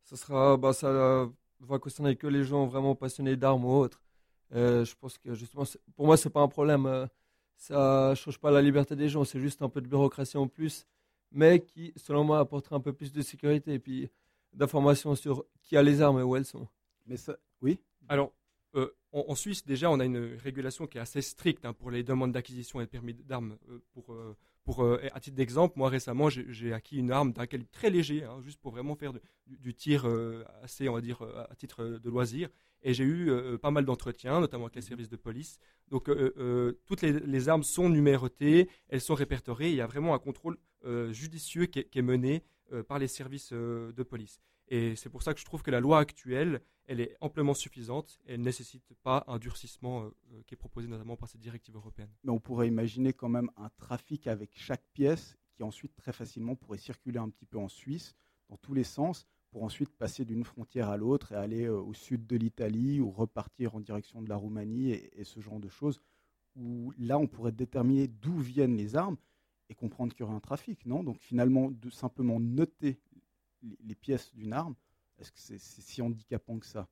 ça 0.04 0.16
sera, 0.16 0.56
bah, 0.58 0.72
ça 0.74 1.28
va 1.60 1.78
concerner 1.78 2.16
que 2.16 2.26
les 2.26 2.44
gens 2.44 2.66
vraiment 2.66 2.94
passionnés 2.94 3.36
d'armes 3.36 3.64
ou 3.64 3.70
autres. 3.70 4.02
je 4.52 4.94
pense 4.96 5.18
que 5.18 5.34
justement, 5.34 5.64
pour 5.96 6.06
moi, 6.06 6.16
c'est 6.18 6.30
pas 6.30 6.42
un 6.42 6.48
problème 6.48 7.08
ça 7.62 8.08
ne 8.10 8.14
change 8.16 8.38
pas 8.38 8.50
la 8.50 8.60
liberté 8.60 8.96
des 8.96 9.08
gens, 9.08 9.22
c'est 9.22 9.38
juste 9.38 9.62
un 9.62 9.68
peu 9.68 9.80
de 9.80 9.86
bureaucratie 9.86 10.36
en 10.36 10.48
plus, 10.48 10.84
mais 11.30 11.60
qui, 11.60 11.92
selon 11.94 12.24
moi, 12.24 12.40
apporterait 12.40 12.74
un 12.74 12.80
peu 12.80 12.92
plus 12.92 13.12
de 13.12 13.22
sécurité 13.22 13.74
et 13.74 13.78
puis 13.78 14.10
d'informations 14.52 15.14
sur 15.14 15.44
qui 15.62 15.76
a 15.76 15.82
les 15.82 16.02
armes 16.02 16.18
et 16.18 16.24
où 16.24 16.34
elles 16.34 16.44
sont. 16.44 16.66
Mais 17.06 17.16
ça, 17.16 17.36
oui? 17.60 17.78
Alors, 18.08 18.32
euh, 18.74 18.92
en, 19.12 19.36
Suisse, 19.36 19.64
déjà, 19.64 19.92
on 19.92 20.00
a 20.00 20.04
une 20.04 20.36
régulation 20.42 20.88
qui 20.88 20.98
est 20.98 21.00
assez 21.00 21.22
stricte 21.22 21.64
hein, 21.64 21.72
pour 21.72 21.92
les 21.92 22.02
demandes 22.02 22.32
d'acquisition 22.32 22.80
et 22.80 22.84
de 22.84 22.90
permis 22.90 23.14
d'armes. 23.14 23.56
Euh, 23.70 23.78
pour, 23.92 24.12
euh, 24.12 24.36
pour, 24.64 24.84
à 24.84 25.20
titre 25.20 25.36
d'exemple, 25.36 25.74
moi 25.76 25.88
récemment, 25.88 26.28
j'ai 26.30 26.72
acquis 26.72 26.96
une 26.96 27.10
arme 27.10 27.32
d'un 27.32 27.46
calibre 27.46 27.70
très 27.72 27.90
léger, 27.90 28.22
hein, 28.24 28.40
juste 28.42 28.60
pour 28.60 28.70
vraiment 28.70 28.94
faire 28.94 29.12
du, 29.46 29.74
tir 29.74 30.06
assez, 30.62 30.88
on 30.88 30.94
va 30.94 31.00
dire, 31.00 31.22
à 31.22 31.54
titre 31.56 31.84
de 31.84 32.10
loisir. 32.10 32.48
Et 32.84 32.94
j'ai 32.94 33.04
eu 33.04 33.30
euh, 33.30 33.58
pas 33.58 33.70
mal 33.70 33.84
d'entretiens, 33.84 34.40
notamment 34.40 34.64
avec 34.64 34.76
les 34.76 34.82
services 34.82 35.08
de 35.08 35.16
police. 35.16 35.58
Donc 35.88 36.08
euh, 36.08 36.34
euh, 36.36 36.80
toutes 36.86 37.02
les, 37.02 37.48
armes 37.48 37.62
sont 37.62 37.88
numérotées, 37.88 38.68
elles 38.88 39.00
sont 39.00 39.14
répertoriées. 39.14 39.70
Il 39.70 39.76
y 39.76 39.80
a 39.80 39.86
vraiment 39.86 40.14
un 40.14 40.18
contrôle 40.18 40.58
judicieux 41.10 41.66
qui 41.66 41.78
est, 41.78 42.02
mené 42.02 42.42
par 42.88 42.98
les 42.98 43.06
services 43.06 43.52
de 43.52 44.02
police. 44.02 44.40
Et 44.68 44.96
c'est 44.96 45.10
pour 45.10 45.22
ça 45.22 45.34
que 45.34 45.40
je 45.40 45.44
trouve 45.44 45.62
que 45.62 45.70
la 45.70 45.80
loi 45.80 45.98
actuelle, 45.98 46.62
elle 46.86 47.00
est 47.00 47.16
amplement 47.20 47.54
suffisante 47.54 48.18
et 48.26 48.34
elle 48.34 48.40
ne 48.40 48.44
nécessite 48.44 48.94
pas 49.02 49.24
un 49.26 49.38
durcissement 49.38 50.10
qui 50.46 50.54
est 50.54 50.56
proposé 50.56 50.88
notamment 50.88 51.16
par 51.16 51.28
cette 51.28 51.40
directive 51.40 51.76
européenne. 51.76 52.10
Mais 52.24 52.30
on 52.30 52.40
pourrait 52.40 52.68
imaginer 52.68 53.12
quand 53.12 53.28
même 53.28 53.50
un 53.56 53.68
trafic 53.76 54.26
avec 54.26 54.50
chaque 54.54 54.84
pièce 54.94 55.36
qui 55.54 55.62
ensuite 55.62 55.94
très 55.94 56.12
facilement 56.12 56.56
pourrait 56.56 56.78
circuler 56.78 57.18
un 57.18 57.28
petit 57.28 57.46
peu 57.46 57.58
en 57.58 57.68
Suisse 57.68 58.14
dans 58.48 58.56
tous 58.56 58.74
les 58.74 58.84
sens 58.84 59.26
pour 59.52 59.64
ensuite 59.64 59.90
passer 59.90 60.24
d'une 60.24 60.44
frontière 60.44 60.88
à 60.88 60.96
l'autre 60.96 61.32
et 61.32 61.36
aller 61.36 61.66
euh, 61.66 61.78
au 61.78 61.94
sud 61.94 62.26
de 62.26 62.36
l'Italie 62.36 63.00
ou 63.00 63.10
repartir 63.10 63.74
en 63.74 63.80
direction 63.80 64.22
de 64.22 64.28
la 64.28 64.36
Roumanie 64.36 64.92
et, 64.92 65.24
ce 65.24 65.40
genre 65.40 65.60
de 65.60 65.68
choses, 65.68 66.00
où 66.56 66.92
là 66.98 67.18
on 67.18 67.26
pourrait 67.26 67.52
déterminer 67.52 68.08
d'où 68.08 68.38
viennent 68.38 68.76
les 68.76 68.96
armes 68.96 69.18
et 69.68 69.74
comprendre 69.74 70.12
qu'il 70.14 70.20
y 70.20 70.24
aurait 70.24 70.34
un 70.34 70.40
trafic, 70.40 70.84
non? 70.86 71.04
Donc 71.04 71.18
finalement, 71.20 71.70
de 71.70 71.90
simplement 71.90 72.40
noter 72.40 72.98
les, 73.80 73.94
pièces 73.94 74.32
d'une 74.34 74.52
arme, 74.52 74.74
est-ce 75.18 75.32
que 75.32 75.38
c'est 75.38 75.58
si 75.58 76.02
handicapant 76.02 76.58
que 76.58 76.66
ça? 76.66 76.88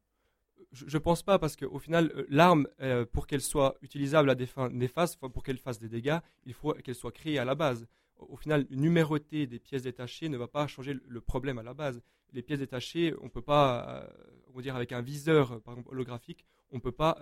Je 0.72 0.84
ne 0.84 1.02
pense 1.02 1.22
pas 1.22 1.38
parce 1.38 1.56
qu'au 1.56 1.78
final, 1.78 2.12
euh, 2.14 2.26
l'arme, 2.28 2.68
euh, 2.80 3.04
pour 3.04 3.26
qu'elle 3.26 3.40
soit 3.40 3.76
utilisable 3.82 4.30
à 4.30 4.34
des 4.34 4.46
fins 4.46 4.68
néfastes, 4.70 5.18
pour 5.18 5.42
qu'elle 5.42 5.58
fasse 5.58 5.80
des 5.80 5.88
dégâts, 5.88 6.18
il 6.44 6.54
faut 6.54 6.74
qu'elle 6.74 6.94
soit 6.94 7.12
créée 7.12 7.38
à 7.38 7.44
la 7.44 7.54
base. 7.54 7.88
Au 8.16 8.36
final, 8.36 8.66
numéroter 8.70 9.46
des 9.46 9.58
pièces 9.58 9.82
détachées 9.82 10.28
ne 10.28 10.36
va 10.36 10.46
pas 10.46 10.66
changer 10.66 10.94
le 10.94 11.20
problème 11.20 11.58
à 11.58 11.62
la 11.62 11.74
base 11.74 12.02
les 12.32 12.42
pièces 12.42 12.60
détachées, 12.60 13.12
on 13.20 13.24
ne 13.24 13.28
peut 13.28 13.42
pas, 13.42 13.88
euh, 13.88 14.06
on 14.48 14.56
va 14.56 14.62
dire 14.62 14.76
avec 14.76 14.92
un 14.92 15.02
viseur 15.02 15.60
holographique, 15.86 16.44
on 16.70 16.76
ne 16.76 16.80
peut 16.80 16.92
pas 16.92 17.20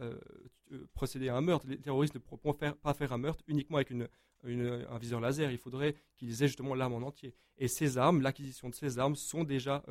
procéder 0.92 1.30
à 1.30 1.36
un 1.36 1.40
meurtre. 1.40 1.66
Les 1.66 1.78
terroristes 1.78 2.14
ne 2.14 2.18
pourront 2.18 2.52
pas 2.52 2.92
faire 2.92 3.12
un 3.14 3.18
meurtre 3.18 3.42
uniquement 3.46 3.78
avec 3.78 3.88
une, 3.88 4.06
un 4.44 4.98
viseur 4.98 5.20
laser. 5.20 5.50
Il 5.50 5.58
faudrait 5.58 5.94
qu'ils 6.16 6.42
aient 6.42 6.46
justement 6.48 6.74
l'arme 6.74 6.94
en 6.94 7.06
entier. 7.06 7.34
Et 7.56 7.68
ces 7.68 7.98
armes, 7.98 8.20
l'acquisition 8.22 8.68
de 8.68 8.74
ces 8.74 8.98
armes 8.98 9.16
sont 9.16 9.44
déjà, 9.44 9.84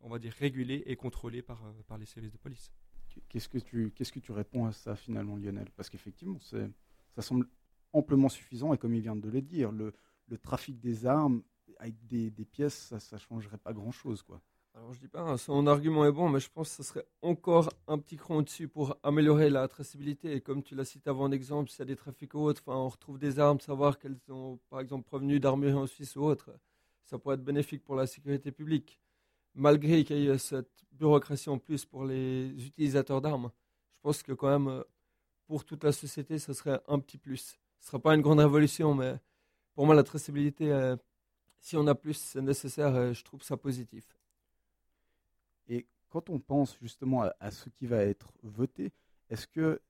on 0.00 0.08
va 0.08 0.18
dire, 0.18 0.32
régulées 0.32 0.82
et 0.86 0.96
contrôlées 0.96 1.42
par, 1.42 1.62
par 1.86 1.98
les 1.98 2.06
services 2.06 2.32
de 2.32 2.38
police. 2.38 2.72
Qu'est-ce 3.28 3.48
que 3.48 3.58
tu, 3.58 3.90
qu'est-ce 3.90 4.12
que 4.12 4.20
tu 4.20 4.32
réponds 4.32 4.66
à 4.66 4.72
ça 4.72 4.96
finalement, 4.96 5.36
Lionel? 5.36 5.70
Parce 5.76 5.90
qu'effectivement, 5.90 6.38
ça 6.40 7.22
semble 7.22 7.46
amplement 7.92 8.30
suffisant 8.30 8.72
et 8.72 8.78
comme 8.78 8.94
il 8.94 9.02
vient 9.02 9.16
de 9.16 9.28
le 9.28 9.42
dire, 9.42 9.70
le, 9.70 9.92
le 10.28 10.38
trafic 10.38 10.80
des 10.80 11.04
armes 11.04 11.42
avec 11.78 11.94
des, 12.06 12.30
des 12.30 12.44
pièces, 12.44 12.94
ça 12.98 13.16
ne 13.16 13.20
changerait 13.20 13.58
pas 13.58 13.72
grand-chose. 13.74 14.22
quoi. 14.22 14.40
Alors 14.82 14.94
je 14.94 14.98
dis 14.98 15.06
pas, 15.06 15.20
hein, 15.20 15.36
son 15.36 15.68
argument 15.68 16.04
est 16.06 16.10
bon, 16.10 16.28
mais 16.28 16.40
je 16.40 16.50
pense 16.50 16.70
que 16.70 16.74
ce 16.74 16.82
serait 16.82 17.06
encore 17.22 17.72
un 17.86 17.98
petit 17.98 18.16
cran 18.16 18.38
au-dessus 18.38 18.66
pour 18.66 18.96
améliorer 19.04 19.48
la 19.48 19.68
traçabilité. 19.68 20.32
Et 20.32 20.40
comme 20.40 20.60
tu 20.64 20.74
l'as 20.74 20.84
cité 20.84 21.08
avant 21.08 21.26
en 21.26 21.30
exemple, 21.30 21.70
s'il 21.70 21.78
y 21.78 21.82
a 21.82 21.84
des 21.84 21.94
trafics 21.94 22.34
ou 22.34 22.40
autres, 22.40 22.64
on 22.66 22.88
retrouve 22.88 23.16
des 23.16 23.38
armes, 23.38 23.60
savoir 23.60 24.00
qu'elles 24.00 24.18
sont 24.26 24.58
par 24.70 24.80
exemple 24.80 25.04
provenues 25.04 25.38
d'armureries 25.38 25.78
en 25.78 25.86
Suisse 25.86 26.16
ou 26.16 26.24
autre, 26.24 26.50
ça 27.04 27.16
pourrait 27.16 27.36
être 27.36 27.44
bénéfique 27.44 27.84
pour 27.84 27.94
la 27.94 28.08
sécurité 28.08 28.50
publique. 28.50 29.00
Malgré 29.54 30.02
qu'il 30.02 30.18
y 30.18 30.26
ait 30.26 30.36
cette 30.36 30.84
bureaucratie 30.90 31.48
en 31.48 31.58
plus 31.58 31.84
pour 31.84 32.04
les 32.04 32.48
utilisateurs 32.66 33.20
d'armes, 33.20 33.52
je 33.94 34.00
pense 34.02 34.24
que 34.24 34.32
quand 34.32 34.58
même, 34.58 34.82
pour 35.46 35.64
toute 35.64 35.84
la 35.84 35.92
société, 35.92 36.40
ce 36.40 36.52
serait 36.54 36.80
un 36.88 36.98
petit 36.98 37.18
plus. 37.18 37.56
Ce 37.78 37.86
ne 37.86 37.86
sera 37.86 37.98
pas 38.00 38.16
une 38.16 38.20
grande 38.20 38.40
révolution, 38.40 38.94
mais 38.94 39.14
pour 39.74 39.86
moi, 39.86 39.94
la 39.94 40.02
traçabilité, 40.02 40.72
euh, 40.72 40.96
si 41.60 41.76
on 41.76 41.86
a 41.86 41.94
plus, 41.94 42.14
c'est 42.14 42.42
nécessaire 42.42 42.96
et 43.00 43.14
je 43.14 43.22
trouve 43.22 43.44
ça 43.44 43.56
positif. 43.56 44.04
Et 45.68 45.86
quand 46.08 46.30
on 46.30 46.38
pense 46.38 46.76
justement 46.80 47.22
à, 47.40 47.50
ce 47.50 47.68
qui 47.70 47.86
va 47.86 47.98
être 47.98 48.32
voté, 48.42 48.92
est-ce 49.30 49.46
que 49.46 49.80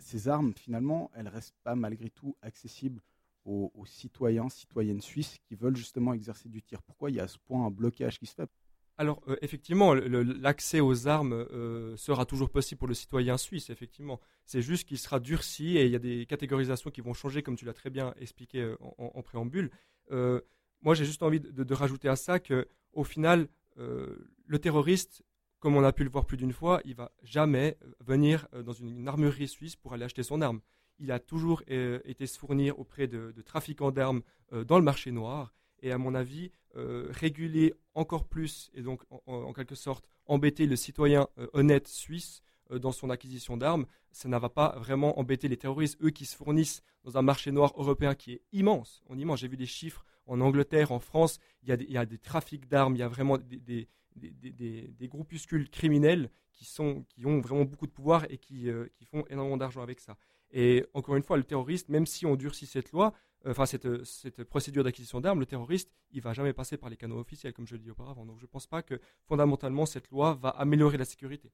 ces 0.00 0.28
armes, 0.28 0.54
finalement, 0.54 1.10
elles 1.14 1.28
restent 1.28 1.58
pas 1.62 1.74
malgré 1.74 2.08
tout 2.08 2.36
accessibles 2.40 3.02
aux, 3.44 3.84
citoyens, 3.86 4.48
citoyennes 4.48 5.00
suisses 5.00 5.38
qui 5.46 5.54
veulent 5.54 5.76
justement 5.76 6.12
exercer 6.12 6.48
du 6.48 6.62
tir? 6.62 6.82
Pourquoi 6.82 7.10
il 7.10 7.16
y 7.16 7.20
a 7.20 7.24
à 7.24 7.28
ce 7.28 7.38
point 7.38 7.66
un 7.66 7.70
blocage 7.70 8.18
qui 8.18 8.26
se 8.26 8.34
fait? 8.34 8.50
Alors 8.98 9.22
euh, 9.28 9.36
effectivement, 9.42 9.94
l'accès 9.94 10.80
aux 10.80 11.06
armes 11.06 11.32
euh, 11.32 11.96
sera 11.96 12.26
toujours 12.26 12.50
possible 12.50 12.80
pour 12.80 12.88
le 12.88 12.94
citoyen 12.94 13.38
suisse, 13.38 13.70
effectivement. 13.70 14.20
C'est 14.44 14.60
juste 14.60 14.88
qu'il 14.88 14.98
sera 14.98 15.20
durci 15.20 15.78
et 15.78 15.86
il 15.86 15.92
y 15.92 15.96
a 15.96 16.00
des 16.00 16.26
catégorisations 16.26 16.90
qui 16.90 17.00
vont 17.00 17.14
changer, 17.14 17.42
comme 17.42 17.56
tu 17.56 17.64
l'as 17.64 17.74
très 17.74 17.90
bien 17.90 18.12
expliqué 18.18 18.60
euh, 18.60 18.76
en, 18.98 19.22
préambule. 19.22 19.70
moi, 20.10 20.94
j'ai 20.94 21.04
juste 21.04 21.22
envie 21.22 21.40
de, 21.40 21.74
rajouter 21.74 22.08
à 22.08 22.16
ça 22.16 22.40
que, 22.40 22.68
au 22.92 23.04
final, 23.04 23.48
le 23.78 24.58
terroriste, 24.58 25.22
comme 25.60 25.76
on 25.76 25.84
a 25.84 25.92
pu 25.92 26.04
le 26.04 26.10
voir 26.10 26.26
plus 26.26 26.36
d'une 26.36 26.52
fois, 26.52 26.80
il 26.84 26.94
va 26.94 27.12
jamais 27.22 27.78
venir 28.00 28.48
dans 28.64 28.72
une, 28.72 29.06
armerie 29.06 29.48
suisse 29.48 29.76
pour 29.76 29.92
aller 29.92 30.04
acheter 30.04 30.22
son 30.22 30.42
arme. 30.42 30.60
Il 30.98 31.12
a 31.12 31.18
toujours 31.20 31.62
été 31.66 32.26
se 32.26 32.38
fournir 32.38 32.78
auprès 32.78 33.06
de 33.06 33.42
trafiquants 33.42 33.92
d'armes 33.92 34.22
dans 34.52 34.78
le 34.78 34.84
marché 34.84 35.12
noir 35.12 35.54
et 35.80 35.92
à 35.92 35.98
mon 35.98 36.14
avis, 36.14 36.50
euh, 36.76 37.08
réguler 37.10 37.74
encore 37.94 38.24
plus 38.24 38.70
et 38.74 38.82
donc 38.82 39.02
en, 39.26 39.52
quelque 39.52 39.74
sorte 39.74 40.06
embêter 40.26 40.66
le 40.66 40.76
citoyen 40.76 41.26
euh, 41.38 41.48
honnête 41.52 41.88
suisse 41.88 42.42
euh, 42.70 42.78
dans 42.78 42.92
son 42.92 43.10
acquisition 43.10 43.56
d'armes, 43.56 43.86
ça 44.10 44.28
ne 44.28 44.36
va 44.36 44.48
pas 44.48 44.78
vraiment 44.78 45.18
embêter 45.18 45.48
les 45.48 45.56
terroristes, 45.56 45.98
eux 46.02 46.10
qui 46.10 46.26
se 46.26 46.36
fournissent 46.36 46.82
dans 47.04 47.16
un 47.16 47.22
marché 47.22 47.52
noir 47.52 47.72
européen 47.76 48.14
qui 48.14 48.32
est 48.34 48.42
immense. 48.52 49.02
On 49.08 49.18
immense. 49.18 49.40
J'ai 49.40 49.48
vu 49.48 49.56
des 49.56 49.66
chiffres 49.66 50.04
en 50.28 50.40
Angleterre, 50.40 50.92
en 50.92 51.00
France, 51.00 51.38
il 51.62 51.68
y 51.68 51.72
a 51.72 51.76
des, 51.76 51.84
il 51.84 51.92
y 51.92 51.98
a 51.98 52.06
des 52.06 52.18
trafics 52.18 52.68
d'armes, 52.68 52.94
il 52.94 52.98
y 52.98 53.02
a 53.02 53.08
vraiment 53.08 53.38
des, 53.38 53.58
des, 53.58 53.88
des, 54.14 54.88
des, 54.88 55.08
groupuscules 55.08 55.68
criminels 55.70 56.30
qui, 56.52 56.64
sont, 56.64 57.04
qui 57.08 57.26
ont 57.26 57.40
vraiment 57.40 57.64
beaucoup 57.64 57.86
de 57.86 57.92
pouvoir 57.92 58.24
et 58.30 58.38
qui, 58.38 58.68
qui 58.94 59.04
font 59.04 59.24
énormément 59.28 59.56
d'argent 59.56 59.82
avec 59.82 60.00
ça. 60.00 60.16
Et 60.50 60.86
encore 60.94 61.16
une 61.16 61.22
fois, 61.22 61.36
le 61.36 61.44
terroriste, 61.44 61.88
même 61.88 62.06
si 62.06 62.26
on 62.26 62.36
durcit 62.36 62.66
cette 62.66 62.92
loi, 62.92 63.12
enfin 63.46 63.66
cette, 63.66 64.04
cette, 64.04 64.44
procédure 64.44 64.84
d'acquisition 64.84 65.20
d'armes, 65.20 65.40
le 65.40 65.46
terroriste, 65.46 65.90
il 66.10 66.20
va 66.20 66.32
jamais 66.32 66.52
passer 66.52 66.76
par 66.76 66.90
les 66.90 66.96
canaux 66.96 67.18
officiels, 67.18 67.52
comme 67.52 67.66
je 67.66 67.74
l'ai 67.74 67.82
dit 67.82 67.90
auparavant. 67.90 68.24
Donc 68.24 68.38
je 68.38 68.44
ne 68.44 68.48
pense 68.48 68.66
pas 68.66 68.82
que 68.82 69.00
fondamentalement 69.24 69.86
cette 69.86 70.10
loi 70.10 70.34
va 70.34 70.50
améliorer 70.50 70.96
la 70.96 71.04
sécurité. 71.04 71.52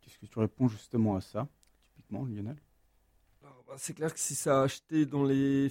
Qu'est-ce 0.00 0.18
que 0.18 0.26
tu 0.26 0.38
réponds 0.38 0.68
justement 0.68 1.16
à 1.16 1.20
ça, 1.20 1.48
typiquement, 1.82 2.24
Lionel? 2.24 2.56
Bah, 3.42 3.74
C'est 3.78 3.94
clair 3.94 4.12
que 4.12 4.20
si 4.20 4.34
ça 4.34 4.60
a 4.60 4.64
acheté 4.64 5.06
dans 5.06 5.24
les 5.24 5.70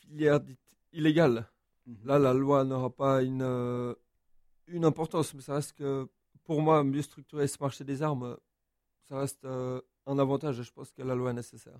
filières 0.00 0.40
dites 0.40 0.58
illégales, 0.92 1.50
là 2.04 2.18
la 2.18 2.32
loi 2.32 2.64
n'aura 2.64 2.90
pas 2.90 3.22
une, 3.22 3.42
euh, 3.42 3.94
une 4.68 4.84
importance, 4.84 5.34
mais 5.34 5.42
ça 5.42 5.54
reste 5.54 5.72
que 5.72 6.08
pour 6.44 6.60
moi, 6.60 6.84
mieux 6.84 7.02
structurer 7.02 7.46
ce 7.48 7.58
marché 7.60 7.84
des 7.84 8.02
armes, 8.02 8.36
ça 9.02 9.18
reste 9.18 9.44
euh, 9.44 9.80
un 10.06 10.18
avantage 10.18 10.62
je 10.62 10.72
pense 10.72 10.92
que 10.92 11.02
la 11.02 11.14
loi 11.14 11.30
est 11.30 11.34
nécessaire. 11.34 11.78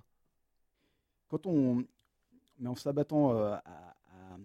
Quand 1.27 1.45
on, 1.45 1.85
mais 2.59 2.69
en 2.69 2.75
s'abattant, 2.75 3.35
euh, 3.35 3.55
à, 3.65 3.95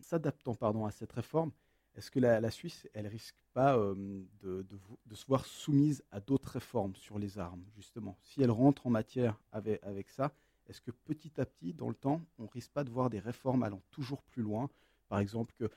s'adaptant 0.02 0.56
cette 0.90 1.12
réforme, 1.12 1.52
est-ce 1.96 2.10
que 2.10 2.20
la, 2.20 2.50
Suisse, 2.50 2.88
elle 2.94 3.06
risque 3.06 3.42
pas 3.52 3.76
euh, 3.76 3.94
de, 4.40 4.64
de, 5.06 5.14
se 5.14 5.26
voir 5.26 5.44
soumise 5.44 6.04
à 6.12 6.20
d'autres 6.20 6.50
réformes 6.50 6.94
sur 6.94 7.18
les 7.18 7.38
armes, 7.38 7.64
justement? 7.74 8.16
Si 8.22 8.42
elle 8.42 8.50
rentre 8.50 8.86
en 8.86 8.90
matière 8.90 9.40
avec, 9.52 9.82
avec 9.82 10.08
ça, 10.08 10.32
est-ce 10.68 10.80
que 10.80 10.92
petit 10.92 11.40
à 11.40 11.46
petit, 11.46 11.74
dans 11.74 11.88
le 11.88 11.94
temps, 11.94 12.20
on 12.38 12.46
risque 12.46 12.70
pas 12.70 12.84
de 12.84 12.90
voir 12.90 13.10
des 13.10 13.18
réformes 13.18 13.64
allant 13.64 13.82
toujours 13.90 14.22
plus 14.22 14.42
loin 14.42 14.70
Par 15.10 15.18
exemple, 15.18 15.52
que 15.58 15.68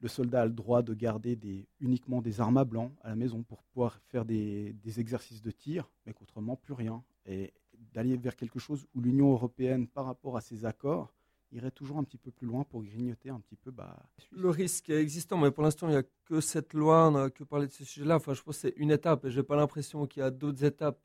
le 0.00 0.08
soldat 0.08 0.42
a 0.42 0.46
le 0.46 0.52
droit 0.52 0.82
de 0.82 0.92
garder 0.92 1.36
des, 1.36 1.66
uniquement 1.80 2.20
des 2.20 2.40
armes 2.42 2.58
à 2.58 2.64
blanc 2.64 2.92
à 3.02 3.08
la 3.08 3.16
maison 3.16 3.42
pour 3.42 3.62
pouvoir 3.62 3.98
faire 4.08 4.26
des, 4.26 4.74
des 4.74 5.00
exercices 5.00 5.40
de 5.40 5.50
tir, 5.50 5.90
mais 6.04 6.12
qu'autrement 6.12 6.56
plus 6.56 6.74
rien. 6.74 7.02
Et 7.24 7.54
d'aller 7.94 8.16
vers 8.18 8.36
quelque 8.36 8.58
chose 8.58 8.86
où 8.94 9.00
l'Union 9.00 9.32
européenne, 9.32 9.86
par 9.86 10.04
rapport 10.04 10.36
à 10.36 10.42
ses 10.42 10.66
accords, 10.66 11.14
irait 11.52 11.70
toujours 11.70 11.98
un 11.98 12.04
petit 12.04 12.18
peu 12.18 12.30
plus 12.30 12.46
loin 12.46 12.64
pour 12.64 12.82
grignoter 12.82 13.30
un 13.30 13.40
petit 13.40 13.56
peu 13.56 13.70
bah, 13.70 13.96
le 14.32 14.50
risque 14.50 14.90
est 14.90 15.00
existant, 15.00 15.38
mais 15.38 15.52
pour 15.52 15.62
l'instant, 15.62 15.88
il 15.88 15.92
n'y 15.92 15.96
a 15.96 16.02
que 16.24 16.40
cette 16.40 16.74
loi, 16.74 17.08
on 17.08 17.12
n'a 17.12 17.30
que 17.30 17.44
parlé 17.44 17.68
de 17.68 17.72
ce 17.72 17.84
sujet-là. 17.84 18.16
Enfin, 18.16 18.34
je 18.34 18.42
pense 18.42 18.56
que 18.56 18.68
c'est 18.68 18.74
une 18.76 18.90
étape 18.90 19.24
et 19.24 19.30
je 19.30 19.40
n'ai 19.40 19.46
pas 19.46 19.56
l'impression 19.56 20.06
qu'il 20.06 20.20
y 20.20 20.24
a 20.24 20.30
d'autres 20.30 20.64
étapes 20.64 21.00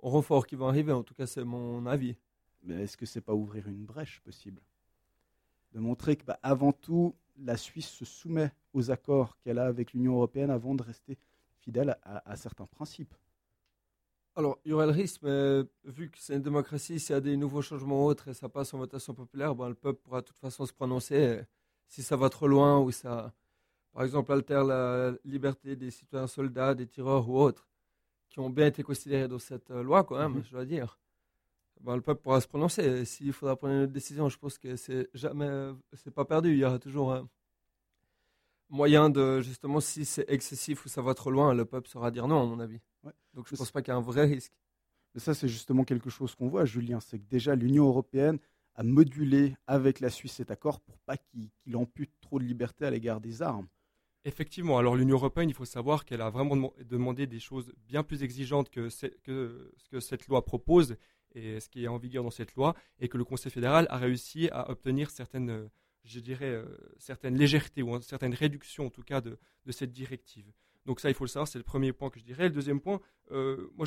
en 0.00 0.10
renfort 0.10 0.46
qui 0.46 0.56
vont 0.56 0.68
arriver. 0.68 0.92
En 0.92 1.02
tout 1.02 1.14
cas, 1.14 1.26
c'est 1.26 1.44
mon 1.44 1.84
avis. 1.86 2.16
Mais 2.62 2.84
est-ce 2.84 2.96
que 2.96 3.06
c'est 3.06 3.20
pas 3.20 3.34
ouvrir 3.34 3.68
une 3.68 3.84
brèche 3.84 4.20
possible? 4.20 4.62
De 5.72 5.80
montrer 5.80 6.16
que, 6.16 6.24
bah, 6.24 6.38
avant 6.42 6.72
tout, 6.72 7.14
la 7.38 7.56
Suisse 7.56 7.88
se 7.88 8.04
soumet 8.04 8.52
aux 8.72 8.90
accords 8.90 9.38
qu'elle 9.38 9.58
a 9.58 9.66
avec 9.66 9.92
l'Union 9.92 10.14
européenne 10.14 10.50
avant 10.50 10.74
de 10.74 10.82
rester 10.82 11.18
fidèle 11.58 11.96
à 12.04 12.36
certains 12.36 12.66
principes. 12.66 13.14
Alors, 14.36 14.58
il 14.64 14.70
y 14.70 14.72
aurait 14.72 14.86
le 14.86 14.92
risque, 14.92 15.22
mais 15.22 15.62
vu 15.84 16.08
que 16.08 16.18
c'est 16.18 16.36
une 16.36 16.42
démocratie, 16.42 17.00
s'il 17.00 17.14
y 17.14 17.16
a 17.16 17.20
des 17.20 17.36
nouveaux 17.36 17.62
changements 17.62 18.06
autres 18.06 18.28
et 18.28 18.34
ça 18.34 18.48
passe 18.48 18.72
en 18.72 18.78
votation 18.78 19.12
populaire, 19.12 19.54
ben, 19.54 19.68
le 19.68 19.74
peuple 19.74 20.00
pourra 20.02 20.20
de 20.20 20.26
toute 20.26 20.38
façon 20.38 20.66
se 20.66 20.72
prononcer. 20.72 21.42
Si 21.88 22.02
ça 22.02 22.16
va 22.16 22.28
trop 22.30 22.46
loin 22.46 22.78
ou 22.78 22.92
ça, 22.92 23.32
par 23.92 24.04
exemple, 24.04 24.32
altère 24.32 24.62
la 24.64 25.12
liberté 25.24 25.74
des 25.74 25.90
citoyens 25.90 26.28
soldats, 26.28 26.74
des 26.74 26.86
tireurs 26.86 27.28
ou 27.28 27.40
autres, 27.40 27.68
qui 28.28 28.38
ont 28.38 28.50
bien 28.50 28.66
été 28.66 28.84
considérés 28.84 29.26
dans 29.26 29.40
cette 29.40 29.72
euh, 29.72 29.82
loi, 29.82 30.04
quand 30.04 30.16
même, 30.16 30.34
mhm. 30.34 30.44
je 30.44 30.50
dois 30.52 30.64
dire, 30.64 30.99
ben, 31.80 31.96
le 31.96 32.02
peuple 32.02 32.22
pourra 32.22 32.40
se 32.40 32.46
prononcer. 32.46 33.04
S'il 33.04 33.32
faudra 33.32 33.56
prendre 33.56 33.74
une 33.74 33.86
décision, 33.86 34.28
je 34.28 34.38
pense 34.38 34.58
que 34.58 34.76
c'est 34.76 35.08
jamais, 35.14 35.72
c'est 35.94 36.12
pas 36.12 36.24
perdu. 36.24 36.50
Il 36.52 36.58
y 36.58 36.64
aura 36.64 36.78
toujours 36.78 37.12
un 37.12 37.28
moyen 38.68 39.10
de, 39.10 39.40
justement, 39.40 39.80
si 39.80 40.04
c'est 40.04 40.28
excessif 40.28 40.84
ou 40.84 40.88
ça 40.88 41.02
va 41.02 41.14
trop 41.14 41.30
loin, 41.30 41.54
le 41.54 41.64
peuple 41.64 41.88
saura 41.88 42.10
dire 42.10 42.28
non, 42.28 42.42
à 42.42 42.46
mon 42.46 42.60
avis. 42.60 42.80
Donc 43.34 43.48
je 43.48 43.54
ne 43.54 43.58
pense 43.58 43.70
pas 43.70 43.82
qu'il 43.82 43.92
y 43.92 43.94
a 43.94 43.98
un 43.98 44.02
vrai 44.02 44.24
risque. 44.24 44.52
Mais 45.14 45.20
ça, 45.20 45.34
c'est 45.34 45.48
justement 45.48 45.84
quelque 45.84 46.10
chose 46.10 46.34
qu'on 46.34 46.48
voit, 46.48 46.64
Julien, 46.64 47.00
c'est 47.00 47.18
que 47.18 47.28
déjà 47.28 47.54
l'Union 47.54 47.86
européenne 47.86 48.38
a 48.74 48.82
modulé 48.82 49.56
avec 49.66 50.00
la 50.00 50.10
Suisse 50.10 50.34
cet 50.34 50.50
accord 50.50 50.80
pour 50.80 50.98
pas 51.00 51.16
qu'il 51.16 51.76
ampute 51.76 52.12
trop 52.20 52.38
de 52.38 52.44
liberté 52.44 52.86
à 52.86 52.90
l'égard 52.90 53.20
des 53.20 53.42
armes. 53.42 53.66
Effectivement, 54.24 54.78
alors 54.78 54.96
l'Union 54.96 55.16
européenne, 55.16 55.48
il 55.48 55.54
faut 55.54 55.64
savoir 55.64 56.04
qu'elle 56.04 56.20
a 56.20 56.30
vraiment 56.30 56.72
demandé 56.84 57.26
des 57.26 57.40
choses 57.40 57.72
bien 57.88 58.02
plus 58.02 58.22
exigeantes 58.22 58.70
que, 58.70 58.88
ce 58.88 59.06
que 59.90 60.00
cette 60.00 60.28
loi 60.28 60.44
propose 60.44 60.96
et 61.34 61.60
ce 61.60 61.68
qui 61.68 61.84
est 61.84 61.88
en 61.88 61.98
vigueur 61.98 62.24
dans 62.24 62.30
cette 62.30 62.54
loi, 62.54 62.74
et 62.98 63.08
que 63.08 63.18
le 63.18 63.24
Conseil 63.24 63.52
fédéral 63.52 63.86
a 63.90 63.98
réussi 63.98 64.48
à 64.50 64.70
obtenir 64.70 65.10
certaines, 65.10 65.68
je 66.04 66.20
dirais, 66.20 66.50
euh, 66.50 66.64
certaines 66.98 67.36
légèretés 67.36 67.82
ou 67.82 68.00
certaines 68.02 68.34
réductions 68.34 68.86
en 68.86 68.90
tout 68.90 69.02
cas 69.02 69.20
de 69.20 69.38
cette 69.70 69.92
directive. 69.92 70.52
Donc 70.86 71.00
ça, 71.00 71.08
il 71.08 71.14
faut 71.14 71.24
le 71.24 71.28
savoir, 71.28 71.48
c'est 71.48 71.58
le 71.58 71.64
premier 71.64 71.92
point 71.92 72.10
que 72.10 72.18
je 72.18 72.24
dirais. 72.24 72.44
Le 72.44 72.54
deuxième 72.54 72.80
point, 72.80 73.00
euh, 73.32 73.70
moi, 73.76 73.86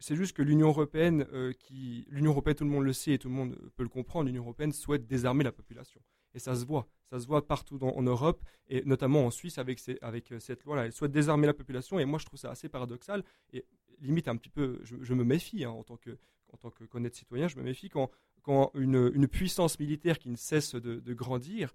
c'est 0.00 0.16
juste 0.16 0.36
que 0.36 0.42
l'Union 0.42 0.68
européenne, 0.68 1.26
euh, 1.32 1.52
qui, 1.52 2.06
l'Union 2.10 2.32
européenne, 2.32 2.56
tout 2.56 2.64
le 2.64 2.70
monde 2.70 2.84
le 2.84 2.92
sait 2.92 3.12
et 3.12 3.18
tout 3.18 3.28
le 3.28 3.34
monde 3.34 3.56
peut 3.76 3.82
le 3.82 3.88
comprendre, 3.88 4.26
l'Union 4.26 4.42
européenne 4.42 4.72
souhaite 4.72 5.06
désarmer 5.06 5.44
la 5.44 5.52
population. 5.52 6.00
Et 6.34 6.40
ça 6.40 6.56
se 6.56 6.64
voit, 6.64 6.88
ça 7.08 7.20
se 7.20 7.26
voit 7.26 7.46
partout 7.46 7.78
en 7.80 8.02
Europe 8.02 8.44
et 8.68 8.82
notamment 8.84 9.24
en 9.24 9.30
Suisse 9.30 9.58
avec, 9.58 9.80
euh, 9.88 10.40
cette 10.40 10.64
loi-là. 10.64 10.86
Elle 10.86 10.92
souhaite 10.92 11.12
désarmer 11.12 11.46
la 11.46 11.54
population 11.54 12.00
et 12.00 12.04
moi 12.04 12.18
je 12.18 12.26
trouve 12.26 12.40
ça 12.40 12.50
assez 12.50 12.68
paradoxal 12.68 13.22
et 13.52 13.64
limite 14.00 14.26
un 14.26 14.36
petit 14.36 14.50
peu, 14.50 14.80
je, 14.82 15.14
me 15.14 15.22
méfie 15.22 15.64
hein, 15.64 15.70
en 15.70 15.84
tant 15.84 15.96
que 15.96 16.18
en 16.54 16.56
tant 16.56 16.70
que 16.70 16.84
connaître 16.84 17.16
citoyen, 17.16 17.48
je 17.48 17.56
me 17.56 17.62
méfie 17.62 17.88
quand, 17.90 18.10
quand 18.42 18.70
une, 18.74 19.10
une, 19.14 19.28
puissance 19.28 19.78
militaire 19.78 20.18
qui 20.18 20.30
ne 20.30 20.36
cesse 20.36 20.74
de, 20.74 21.14
grandir, 21.14 21.74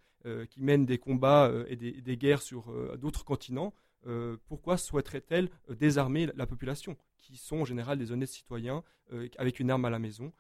qui 0.49 0.61
mène 0.61 0.85
des 0.85 0.97
combats 0.97 1.51
et 1.67 1.75
des, 1.75 1.91
des, 2.01 2.17
guerres 2.17 2.41
sur 2.41 2.73
d'autres 2.97 3.23
continents, 3.23 3.73
euh, 4.07 4.37
pourquoi 4.47 4.77
souhaiterait-elle 4.77 5.49
euh, 5.69 5.75
désarmer 5.75 6.29
la 6.35 6.45
population, 6.45 6.95
qui 7.17 7.37
sont 7.37 7.57
en 7.57 7.65
général 7.65 7.97
des 7.97 8.11
honnêtes 8.11 8.29
citoyens 8.29 8.83
euh, 9.11 9.27
avec 9.37 9.59
une 9.59 9.69
arme 9.71 9.85
à 9.85 9.89
la 9.89 9.99
maison 9.99 10.31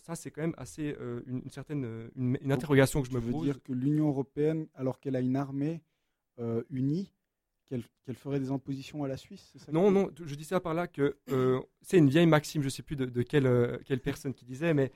ça, 0.00 0.14
c'est 0.14 0.30
quand 0.30 0.40
même 0.40 0.54
assez 0.56 0.96
une, 1.26 1.50
certaine 1.50 2.08
une, 2.16 2.38
interrogation 2.50 3.02
que 3.02 3.08
je 3.08 3.12
me 3.12 3.20
pose. 3.20 3.42
dire 3.42 3.62
que 3.62 3.74
l'Union 3.74 4.08
européenne, 4.08 4.66
alors 4.72 4.98
qu'elle 4.98 5.14
a 5.14 5.20
une 5.20 5.36
armée 5.36 5.82
unie, 6.70 7.12
qu'elle 7.68 8.16
ferait 8.16 8.40
des 8.40 8.50
impositions 8.50 9.04
à 9.04 9.08
la 9.08 9.16
Suisse 9.16 9.52
Non, 9.72 9.90
non, 9.90 10.10
je 10.24 10.34
dis 10.34 10.44
ça 10.44 10.60
par 10.60 10.74
là 10.74 10.86
que 10.86 11.18
c'est 11.82 11.98
une 11.98 12.08
vieille 12.08 12.26
maxime, 12.26 12.62
je 12.62 12.66
ne 12.66 12.70
sais 12.70 12.82
plus 12.82 12.96
de, 12.96 13.22
quelle, 13.22 13.80
quelle, 13.86 14.00
personne 14.00 14.34
qui 14.34 14.44
disait, 14.44 14.74
mais 14.74 14.92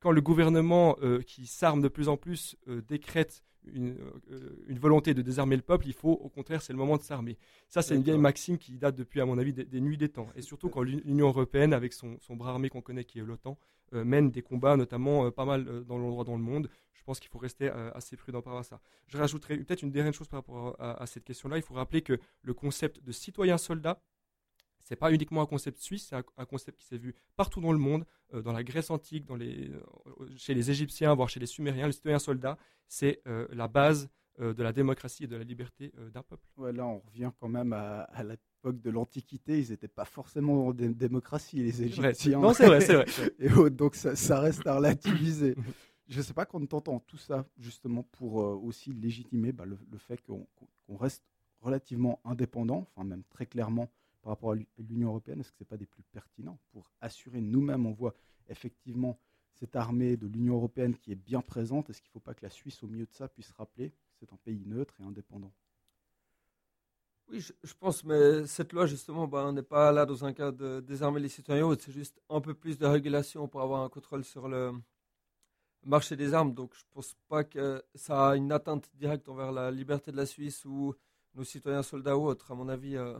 quand 0.00 0.10
le 0.10 0.20
gouvernement 0.20 0.96
qui 1.26 1.46
s'arme 1.46 1.80
de 1.80 1.88
plus 1.88 2.08
en 2.08 2.16
plus 2.16 2.56
décrète 2.88 3.42
une, 3.66 3.96
euh, 4.30 4.64
une, 4.68 4.78
volonté 4.78 5.14
de 5.14 5.22
désarmer 5.22 5.56
le 5.56 5.62
peuple, 5.62 5.86
il 5.86 5.92
faut 5.92 6.12
au 6.12 6.28
contraire, 6.28 6.62
c'est 6.62 6.72
le 6.72 6.78
moment 6.78 6.96
de 6.96 7.02
s'armer. 7.02 7.36
Ça, 7.68 7.82
c'est 7.82 7.94
une 7.94 8.02
vieille 8.02 8.18
maxime 8.18 8.58
qui 8.58 8.78
date 8.78 8.96
depuis, 8.96 9.20
à 9.20 9.26
mon 9.26 9.38
avis, 9.38 9.52
des, 9.52 9.80
nuits 9.80 9.96
des 9.96 10.08
temps. 10.08 10.28
Et 10.36 10.42
surtout 10.42 10.68
quand 10.68 10.82
l'Union 10.82 11.28
européenne, 11.28 11.72
avec 11.72 11.92
son, 11.92 12.18
son 12.20 12.36
bras 12.36 12.50
armé 12.50 12.68
qu'on 12.68 12.80
connaît, 12.80 13.04
qui 13.04 13.18
est 13.18 13.22
l'OTAN, 13.22 13.58
euh, 13.94 14.04
mène 14.04 14.30
des 14.30 14.42
combats, 14.42 14.76
notamment 14.76 15.26
euh, 15.26 15.30
pas 15.30 15.44
mal 15.44 15.84
dans 15.84 15.98
l'endroit 15.98 16.24
dans 16.24 16.36
le 16.36 16.42
monde. 16.42 16.68
Je 16.94 17.02
pense 17.02 17.18
qu'il 17.18 17.30
faut 17.30 17.38
rester 17.38 17.70
assez 17.94 18.14
prudent 18.14 18.42
par 18.42 18.52
rapport 18.52 18.60
à 18.60 18.64
ça. 18.64 18.80
Je 19.08 19.16
rajouterai 19.16 19.56
peut-être 19.56 19.82
une 19.82 19.90
dernière 19.90 20.12
chose 20.12 20.28
par 20.28 20.40
rapport 20.40 20.76
à, 20.78 21.02
à 21.02 21.06
cette 21.06 21.24
question-là. 21.24 21.56
Il 21.56 21.62
faut 21.62 21.74
rappeler 21.74 22.02
que 22.02 22.18
le 22.42 22.54
concept 22.54 23.02
de 23.02 23.10
citoyen-soldat, 23.10 24.00
c'est 24.90 24.96
pas 24.96 25.12
uniquement 25.12 25.40
un 25.40 25.46
concept 25.46 25.78
suisse, 25.78 26.08
c'est 26.08 26.16
un, 26.16 26.44
concept 26.44 26.80
qui 26.80 26.84
s'est 26.84 26.98
vu 26.98 27.14
partout 27.36 27.60
dans 27.60 27.70
le 27.70 27.78
monde, 27.78 28.04
euh, 28.34 28.42
dans 28.42 28.50
la 28.50 28.64
Grèce 28.64 28.90
antique, 28.90 29.24
dans 29.24 29.36
les, 29.36 29.70
euh, 29.70 30.26
chez 30.36 30.52
les 30.52 30.68
Égyptiens, 30.68 31.14
voire 31.14 31.28
chez 31.28 31.38
les 31.38 31.46
Sumériens. 31.46 31.86
Le 31.86 31.92
citoyen 31.92 32.18
soldat, 32.18 32.58
c'est 32.88 33.22
euh, 33.28 33.46
la 33.52 33.68
base 33.68 34.10
de 34.38 34.62
la 34.62 34.72
démocratie 34.72 35.24
et 35.24 35.26
de 35.26 35.36
la 35.36 35.44
liberté 35.44 35.92
d'un 36.14 36.22
peuple. 36.22 36.42
Ouais, 36.56 36.72
là, 36.72 36.86
on 36.86 37.00
revient 37.00 37.30
quand 37.38 37.48
même 37.50 37.74
à, 37.74 38.08
l'époque 38.22 38.80
de 38.80 38.88
l'Antiquité. 38.88 39.60
Ils 39.60 39.68
n'étaient 39.68 39.86
pas 39.86 40.06
forcément 40.06 40.68
en 40.68 40.72
démocratie, 40.72 41.62
les 41.62 41.82
Égyptiens. 41.82 42.38
Non, 42.38 42.54
c'est 42.54 42.64
vrai, 42.64 42.80
c'est 42.80 42.94
vrai. 42.94 43.04
et 43.38 43.50
donc, 43.68 43.96
ça, 43.96 44.40
reste 44.40 44.66
à 44.66 44.76
relativiser. 44.76 45.56
Je 46.08 46.16
ne 46.16 46.22
sais 46.22 46.32
pas 46.32 46.46
quand 46.46 46.58
on 46.72 46.76
entend 46.76 47.00
tout 47.00 47.18
ça, 47.18 47.44
justement, 47.58 48.02
pour 48.12 48.36
aussi 48.36 48.94
légitimer 48.94 49.52
bah, 49.52 49.66
le, 49.66 49.76
fait 49.98 50.22
qu'on 50.22 50.46
reste 50.96 51.22
relativement 51.60 52.18
indépendant, 52.24 52.88
enfin 52.96 53.06
même 53.06 53.24
très 53.28 53.44
clairement 53.44 53.90
par 54.22 54.30
rapport 54.30 54.52
à 54.52 54.56
l'Union 54.78 55.08
européenne, 55.08 55.40
est-ce 55.40 55.50
que 55.50 55.58
ce 55.58 55.62
n'est 55.64 55.68
pas 55.68 55.76
des 55.76 55.86
plus 55.86 56.02
pertinents 56.12 56.58
pour 56.72 56.90
assurer 57.00 57.40
nous-mêmes, 57.40 57.86
on 57.86 57.92
voit 57.92 58.14
effectivement 58.48 59.18
cette 59.54 59.76
armée 59.76 60.16
de 60.16 60.26
l'Union 60.26 60.54
européenne 60.54 60.96
qui 60.96 61.12
est 61.12 61.16
bien 61.16 61.42
présente, 61.42 61.90
est-ce 61.90 62.00
qu'il 62.00 62.08
ne 62.10 62.12
faut 62.12 62.20
pas 62.20 62.34
que 62.34 62.42
la 62.44 62.50
Suisse, 62.50 62.82
au 62.82 62.86
milieu 62.86 63.06
de 63.06 63.12
ça, 63.12 63.28
puisse 63.28 63.50
rappeler 63.52 63.90
que 63.90 63.96
c'est 64.18 64.32
un 64.32 64.38
pays 64.38 64.64
neutre 64.66 64.94
et 65.00 65.04
indépendant? 65.04 65.52
Oui, 67.30 67.40
je, 67.40 67.74
pense, 67.74 68.02
mais 68.02 68.44
cette 68.46 68.72
loi, 68.72 68.86
justement, 68.86 69.28
bah, 69.28 69.44
on 69.46 69.52
n'est 69.52 69.62
pas 69.62 69.92
là 69.92 70.04
dans 70.04 70.24
un 70.24 70.32
cas 70.32 70.50
de 70.50 70.80
désarmer 70.80 71.20
les 71.20 71.28
citoyens, 71.28 71.72
c'est 71.78 71.92
juste 71.92 72.20
un 72.28 72.40
peu 72.40 72.54
plus 72.54 72.76
de 72.76 72.86
régulation 72.86 73.46
pour 73.46 73.60
avoir 73.60 73.82
un 73.82 73.88
contrôle 73.88 74.24
sur 74.24 74.48
le 74.48 74.72
marché 75.84 76.16
des 76.16 76.34
armes. 76.34 76.54
Donc 76.54 76.74
je 76.74 76.80
ne 76.80 76.94
pense 76.94 77.14
pas 77.28 77.44
que 77.44 77.84
ça 77.94 78.30
a 78.30 78.36
une 78.36 78.52
atteinte 78.52 78.90
directe 78.94 79.28
envers 79.28 79.52
la 79.52 79.70
liberté 79.70 80.10
de 80.10 80.16
la 80.16 80.26
Suisse 80.26 80.64
ou 80.64 80.94
nos 81.34 81.44
citoyens 81.44 81.82
soldats 81.82 82.16
ou 82.16 82.26
autres. 82.26 82.50
À 82.50 82.54
mon 82.54 82.68
avis, 82.68 82.96
euh, 82.96 83.16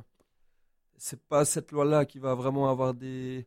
c'est 1.00 1.22
pas 1.28 1.44
cette 1.46 1.72
loi-là 1.72 2.04
qui 2.04 2.18
va 2.18 2.34
vraiment 2.34 2.68
avoir 2.68 2.92
des, 2.94 3.46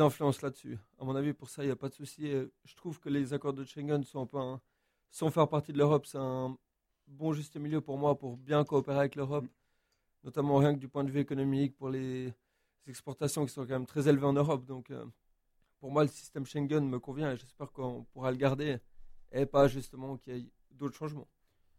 influences 0.00 0.42
là-dessus. 0.42 0.78
À 0.98 1.04
mon 1.04 1.14
avis, 1.16 1.32
pour 1.32 1.48
ça, 1.48 1.62
il 1.62 1.66
n'y 1.66 1.72
a 1.72 1.76
pas 1.76 1.88
de 1.88 1.94
souci. 1.94 2.28
Je 2.64 2.74
trouve 2.74 2.98
que 3.00 3.08
les 3.08 3.32
accords 3.32 3.54
de 3.54 3.64
Schengen 3.64 4.02
sont 4.04 4.22
un 4.22 4.26
peu 4.26 4.38
sans 5.10 5.30
faire 5.30 5.48
partie 5.48 5.72
de 5.72 5.78
l'Europe, 5.78 6.04
c'est 6.06 6.18
un 6.18 6.58
bon 7.06 7.32
juste 7.32 7.56
milieu 7.56 7.80
pour 7.80 7.96
moi 7.96 8.18
pour 8.18 8.36
bien 8.36 8.62
coopérer 8.64 8.98
avec 8.98 9.14
l'Europe, 9.14 9.46
notamment 10.24 10.56
rien 10.56 10.74
que 10.74 10.78
du 10.78 10.88
point 10.88 11.04
de 11.04 11.10
vue 11.10 11.20
économique 11.20 11.74
pour 11.76 11.88
les 11.88 12.34
exportations 12.86 13.46
qui 13.46 13.52
sont 13.52 13.62
quand 13.62 13.72
même 13.72 13.86
très 13.86 14.08
élevées 14.08 14.26
en 14.26 14.34
Europe. 14.34 14.66
Donc, 14.66 14.90
euh, 14.90 15.06
pour 15.78 15.90
moi, 15.90 16.02
le 16.02 16.10
système 16.10 16.44
Schengen 16.44 16.86
me 16.86 16.98
convient 16.98 17.32
et 17.32 17.36
j'espère 17.36 17.72
qu'on 17.72 18.04
pourra 18.12 18.30
le 18.32 18.36
garder 18.36 18.78
et 19.32 19.46
pas 19.46 19.68
justement 19.68 20.18
qu'il 20.18 20.36
y 20.36 20.40
ait 20.40 20.50
d'autres 20.72 20.96
changements. 20.96 21.28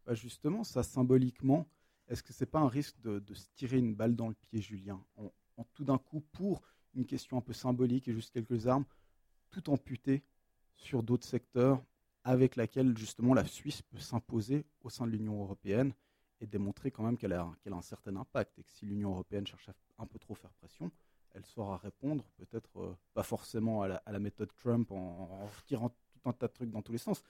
Bah, 0.06 0.16
justement, 0.16 0.64
ça 0.64 0.82
symboliquement, 0.82 1.68
est-ce 2.10 2.24
que 2.24 2.34
ce 2.34 2.44
n'est 2.44 2.50
pas 2.50 2.60
un 2.60 2.68
risque 2.68 3.00
de, 3.02 3.34
se 3.34 3.48
tirer 3.56 3.78
une 3.78 3.94
balle 3.94 4.16
dans 4.16 4.28
le 4.28 4.34
pied, 4.34 4.62
Julien, 4.62 5.02
en, 5.18 5.64
tout 5.74 5.84
d'un 5.84 5.98
coup, 5.98 6.22
pour 6.32 6.62
une 6.96 7.06
question 7.06 7.38
un 7.38 7.42
peu 7.42 7.54
symbolique 7.54 8.08
et 8.08 8.14
juste 8.14 8.34
quelques 8.34 8.68
armes, 8.68 8.86
tout 9.52 9.70
amputer 9.70 10.24
sur 10.76 11.04
d'autres 11.04 11.28
secteurs 11.28 11.84
avec 12.24 12.56
laquelle 12.56 12.98
justement 12.98 13.34
la 13.34 13.46
Suisse 13.46 13.82
peut 13.84 14.00
s'imposer 14.00 14.66
au 14.82 14.90
sein 14.90 15.06
de 15.06 15.12
l'Union 15.12 15.40
européenne 15.42 15.94
et 16.42 16.48
démontrer 16.48 16.90
quand 16.92 17.04
même 17.04 17.18
qu'elle 17.18 17.34
a, 17.34 17.52
un 17.66 17.82
certain 17.82 18.16
impact 18.16 18.58
et 18.58 18.64
que 18.64 18.72
si 18.72 18.86
l'Union 18.86 19.12
européenne 19.12 19.46
cherche 19.46 19.70
à 19.70 19.74
un 20.00 20.06
peu 20.06 20.18
trop 20.18 20.34
faire 20.34 20.54
pression, 20.54 20.92
elle 21.32 21.46
saura 21.46 21.78
répondre, 21.78 22.26
peut-être 22.38 22.80
euh, 22.80 22.96
pas 23.14 23.24
forcément 23.24 23.84
à 23.84 23.88
la, 23.88 24.20
méthode 24.20 24.52
Trump 24.56 24.92
en, 24.92 24.96
en, 24.96 25.46
retirant 25.46 25.90
tout 25.90 26.20
un 26.26 26.34
tas 26.34 26.48
de 26.48 26.54
trucs 26.54 26.72
dans 26.72 26.82
tous 26.82 26.92
les 26.92 26.98
sens, 26.98 27.24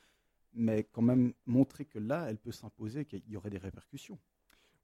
mais 0.54 0.86
quand 0.86 1.02
même 1.02 1.34
montrer 1.46 1.86
que 1.86 2.00
là, 2.00 2.30
elle 2.30 2.38
peut 2.38 2.52
s'imposer, 2.52 3.06
qu'il 3.06 3.28
y 3.28 3.36
aurait 3.36 3.50
des 3.50 3.58
répercussions. 3.58 4.20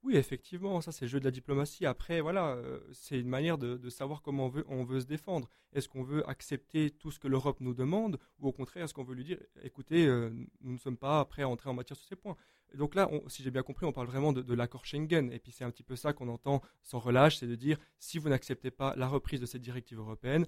Oui, 0.06 0.16
effectivement, 0.16 0.80
ça 0.80 0.92
c'est 0.92 1.06
le 1.06 1.08
jeu 1.08 1.18
de 1.18 1.24
la 1.24 1.32
diplomatie. 1.32 1.84
Après, 1.84 2.20
voilà, 2.20 2.50
euh, 2.50 2.78
c'est 2.92 3.18
une 3.18 3.28
manière 3.28 3.58
de, 3.58 3.90
savoir 3.90 4.22
comment 4.22 4.46
on 4.46 4.48
veut, 4.48 4.64
on 4.68 4.84
veut 4.84 5.00
se 5.00 5.04
défendre. 5.06 5.50
Est-ce 5.72 5.88
qu'on 5.88 6.04
veut 6.04 6.24
accepter 6.30 6.92
tout 6.92 7.10
ce 7.10 7.18
que 7.18 7.26
l'Europe 7.26 7.56
nous 7.58 7.74
demande 7.74 8.16
ou 8.38 8.46
au 8.46 8.52
contraire, 8.52 8.84
est-ce 8.84 8.94
qu'on 8.94 9.02
veut 9.02 9.16
lui 9.16 9.24
dire, 9.24 9.38
écoutez, 9.64 10.06
euh, 10.06 10.30
nous 10.60 10.74
ne 10.74 10.78
sommes 10.78 10.96
pas 10.96 11.24
prêts 11.24 11.42
à 11.42 11.48
entrer 11.48 11.70
en 11.70 11.74
matière 11.74 11.96
sur 11.96 12.06
ces 12.06 12.14
points? 12.14 12.36
Donc 12.74 12.94
là, 12.94 13.10
si 13.26 13.42
j'ai 13.42 13.50
bien 13.50 13.64
compris, 13.64 13.84
on 13.84 13.90
parle 13.90 14.06
vraiment 14.06 14.32
de, 14.32 14.54
l'accord 14.54 14.86
Schengen. 14.86 15.32
Et 15.32 15.40
puis 15.40 15.50
c'est 15.50 15.64
un 15.64 15.72
petit 15.72 15.82
peu 15.82 15.96
ça 15.96 16.12
qu'on 16.12 16.28
entend 16.28 16.62
sans 16.84 17.00
relâche, 17.00 17.38
c'est 17.38 17.48
de 17.48 17.56
dire, 17.56 17.76
si 17.98 18.18
vous 18.18 18.28
n'acceptez 18.28 18.70
pas 18.70 18.94
la 18.94 19.08
reprise 19.08 19.40
de 19.40 19.46
cette 19.46 19.62
directive 19.62 19.98
européenne, 19.98 20.46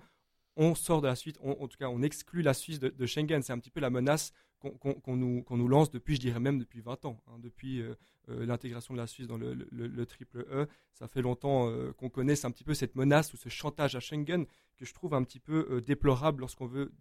on 0.59 0.75
sort 0.75 1.01
de 1.01 1.07
la 1.07 1.15
suite, 1.15 1.39
en 1.41 1.69
tout 1.69 1.79
cas 1.79 1.89
on 1.89 2.03
exclut 2.03 2.43
la 2.43 2.53
Suisse 2.53 2.81
de, 2.81 3.07
Schengen. 3.07 3.43
C'est 3.43 3.53
un 3.53 3.59
petit 3.61 3.71
peu 3.71 3.79
la 3.81 3.91
menace 3.91 4.33
qu'on 4.59 5.17
nous, 5.17 5.69
lance 5.69 5.91
depuis, 5.93 6.17
je 6.17 6.21
dirais 6.21 6.41
même 6.41 6.59
depuis 6.59 6.81
20 6.81 7.05
ans, 7.05 7.23
hein, 7.29 7.39
depuis 7.39 7.81
euh, 7.81 7.95
euh, 8.29 8.45
l'intégration 8.45 8.93
de 8.93 8.99
la 8.99 9.07
Suisse 9.07 9.29
dans 9.29 9.39
le, 9.39 10.05
triple 10.05 10.41
E. 10.51 10.67
Ça 10.93 11.07
fait 11.07 11.23
longtemps 11.23 11.71
euh, 11.71 11.93
qu'on 11.93 12.11
connaisse 12.11 12.45
un 12.45 12.51
petit 12.51 12.65
peu 12.65 12.75
cette 12.75 12.97
menace 12.97 13.33
ou 13.33 13.37
ce 13.37 13.49
chantage 13.49 13.95
à 13.95 14.01
Schengen 14.01 14.47
que 14.77 14.85
je 14.85 14.93
trouve 14.93 15.15
un 15.15 15.23
petit 15.23 15.39
peu 15.39 15.81
déplorable 15.81 16.41
lorsqu'on 16.41 16.67
veut 16.67 16.93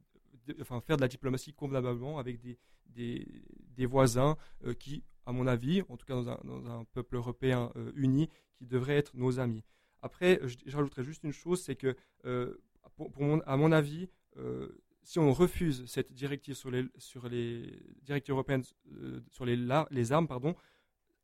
faire 0.86 0.98
de 0.98 1.02
la 1.02 1.08
diplomatie 1.08 1.54
convenablement 1.54 2.20
avec 2.20 2.40
des, 2.40 3.86
voisins 3.86 4.38
qui, 4.80 5.04
à 5.26 5.32
mon 5.32 5.48
avis, 5.48 5.82
en 5.90 5.98
tout 5.98 6.06
cas 6.06 6.16
dans 6.16 6.30
un, 6.30 6.86
peuple 6.94 7.16
européen 7.16 7.72
uni, 7.96 8.30
qui 8.56 8.66
devraient 8.66 8.98
être 8.98 9.16
nos 9.16 9.40
amis. 9.40 9.64
Après, 10.02 10.40
je, 10.44 10.58
juste 11.04 11.24
une 11.24 11.34
chose, 11.34 11.62
c'est 11.62 11.76
que, 11.76 11.96
à 13.46 13.58
mon 13.58 13.72
avis, 13.72 14.10
si 15.08 15.20
on 15.20 15.32
refuse 15.32 15.86
cette 15.86 16.12
directive 16.12 16.54
sur 16.54 16.70
les, 16.70 16.84
euh, 19.00 20.12
armes, 20.12 20.28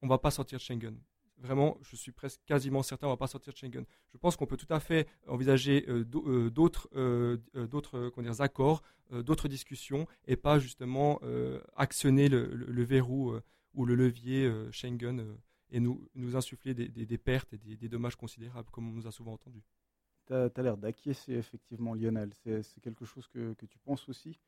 on 0.02 0.08
va 0.08 0.18
pas 0.18 0.32
sortir 0.32 0.58
de 0.58 0.64
Schengen. 0.64 0.98
Vraiment, 1.38 1.78
je 1.82 1.98
suis 1.98 2.14
presque 2.14 2.40
quasiment 2.46 2.82
certain, 2.82 3.08
on 3.08 3.10
va 3.10 3.18
pas 3.18 3.28
sortir 3.28 3.52
de 3.52 3.58
Schengen. 3.58 3.84
Je 4.14 4.18
pense 4.18 4.38
qu'on 4.38 4.46
peut 4.46 4.56
tout 4.56 4.74
à 4.74 4.80
fait 4.80 5.10
envisager 5.28 5.84
euh, 5.90 6.06
euh, 6.16 6.50
d'autres, 6.50 8.42
accords, 8.42 8.84
d'autres 9.12 9.50
discussions, 9.50 10.08
et 10.28 10.38
pas 10.38 10.60
justement 10.60 11.20
actionner 11.76 12.30
le, 12.30 12.84
verrou 12.86 13.34
ou 13.74 13.86
le 13.86 13.96
levier 13.96 14.50
Schengen 14.72 15.38
et 15.72 15.82
nous, 15.82 16.08
insuffler 16.36 16.74
des, 16.74 16.88
des, 16.88 17.18
pertes 17.18 17.52
et 17.52 17.58
des, 17.58 17.76
des 17.76 17.90
dommages 17.90 18.16
considérables, 18.16 18.70
comme 18.72 18.88
on 18.88 18.94
nous 18.94 19.08
a 19.08 19.12
souvent 19.12 19.34
entendu. 19.34 19.62
Tu 20.26 20.34
as, 20.34 20.62
l'air 20.62 20.78
d'acquiescer 20.78 21.34
effectivement, 21.34 21.94
Lionel. 21.94 22.32
C'est 22.44 22.82
quelque 22.82 23.06
chose 23.06 23.28
que, 23.28 23.54
que, 23.54 23.66
tu 23.66 23.78
penses 23.80 24.08
aussi? 24.08 24.40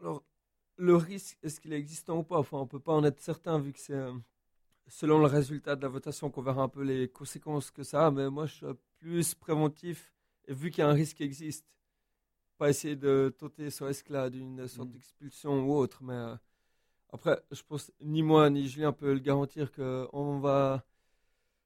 Alors, 0.00 0.22
le 0.76 0.96
risque, 0.96 1.38
est-ce 1.42 1.60
qu'il 1.60 1.72
est 1.72 1.78
existant 1.78 2.18
ou 2.18 2.22
pas? 2.22 2.38
Enfin, 2.38 2.58
on 2.58 2.62
ne 2.62 2.68
peut 2.68 2.80
pas 2.80 2.92
en 2.92 3.04
être 3.04 3.20
certain 3.20 3.58
vu 3.58 3.72
que 3.72 3.80
c'est 3.80 3.94
euh, 3.94 4.12
selon 4.88 5.18
le 5.18 5.26
résultat 5.26 5.76
de 5.76 5.82
la 5.82 5.88
votation 5.88 6.30
qu'on 6.30 6.42
verra 6.42 6.62
un 6.62 6.68
peu 6.68 6.82
les 6.82 7.08
conséquences 7.08 7.70
que 7.70 7.82
ça 7.82 8.06
a. 8.06 8.10
Mais 8.10 8.28
moi, 8.30 8.46
je 8.46 8.54
suis 8.54 8.66
plus 8.98 9.34
préventif 9.34 10.12
et 10.46 10.54
vu 10.54 10.70
qu'il 10.70 10.82
y 10.82 10.86
a 10.86 10.90
un 10.90 10.94
risque 10.94 11.16
qui 11.16 11.24
existe, 11.24 11.66
pas 12.58 12.70
essayer 12.70 12.96
de 12.96 13.34
tenter 13.38 13.70
sur 13.70 13.88
esclade 13.88 14.32
d'une 14.32 14.66
sorte 14.68 14.88
mm. 14.88 14.92
d'expulsion 14.92 15.66
ou 15.66 15.74
autre. 15.74 16.02
Mais 16.02 16.14
euh, 16.14 16.36
après, 17.10 17.40
je 17.50 17.62
pense 17.62 17.92
ni 18.00 18.22
moi 18.22 18.48
ni 18.50 18.68
Julien 18.68 18.92
peut 18.92 19.12
le 19.12 19.20
garantir 19.20 19.72
qu'on 19.72 20.38
va 20.38 20.84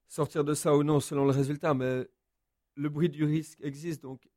sortir 0.09 0.45
de 0.45 0.55
ça 0.55 0.77
ou 0.77 0.83
non 0.83 1.01
selon 1.01 1.25
le 1.25 1.33
résultat. 1.33 1.75
Mais 1.75 2.09
le 2.81 2.89
bruit 2.89 3.09
du 3.09 3.25
risque 3.25 3.61
existe. 3.63 4.03
Donc, 4.03 4.29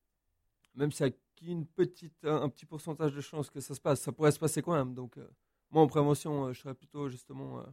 même 0.75 0.91
s'il 0.91 1.07
y 1.07 1.09
a 1.09 1.13
qu'une 1.35 1.65
petite, 1.65 2.25
un, 2.25 2.49
petit 2.49 2.65
pourcentage 2.65 3.13
de 3.13 3.21
chance 3.21 3.49
que 3.49 3.59
ça 3.59 3.73
se 3.73 3.79
passe, 3.79 4.01
ça 4.01 4.11
pourrait 4.11 4.31
se 4.31 4.39
passer 4.39 4.61
quand 4.61 4.73
même. 4.73 4.93
Donc, 4.93 5.17
euh, 5.17 5.27
moi, 5.71 5.81
en 5.81 5.87
prévention, 5.87 6.45
euh, 6.45 6.53
je 6.53 6.59
serais 6.59 6.75
plutôt 6.75 7.07
justement 7.09 7.59
euh, 7.59 7.63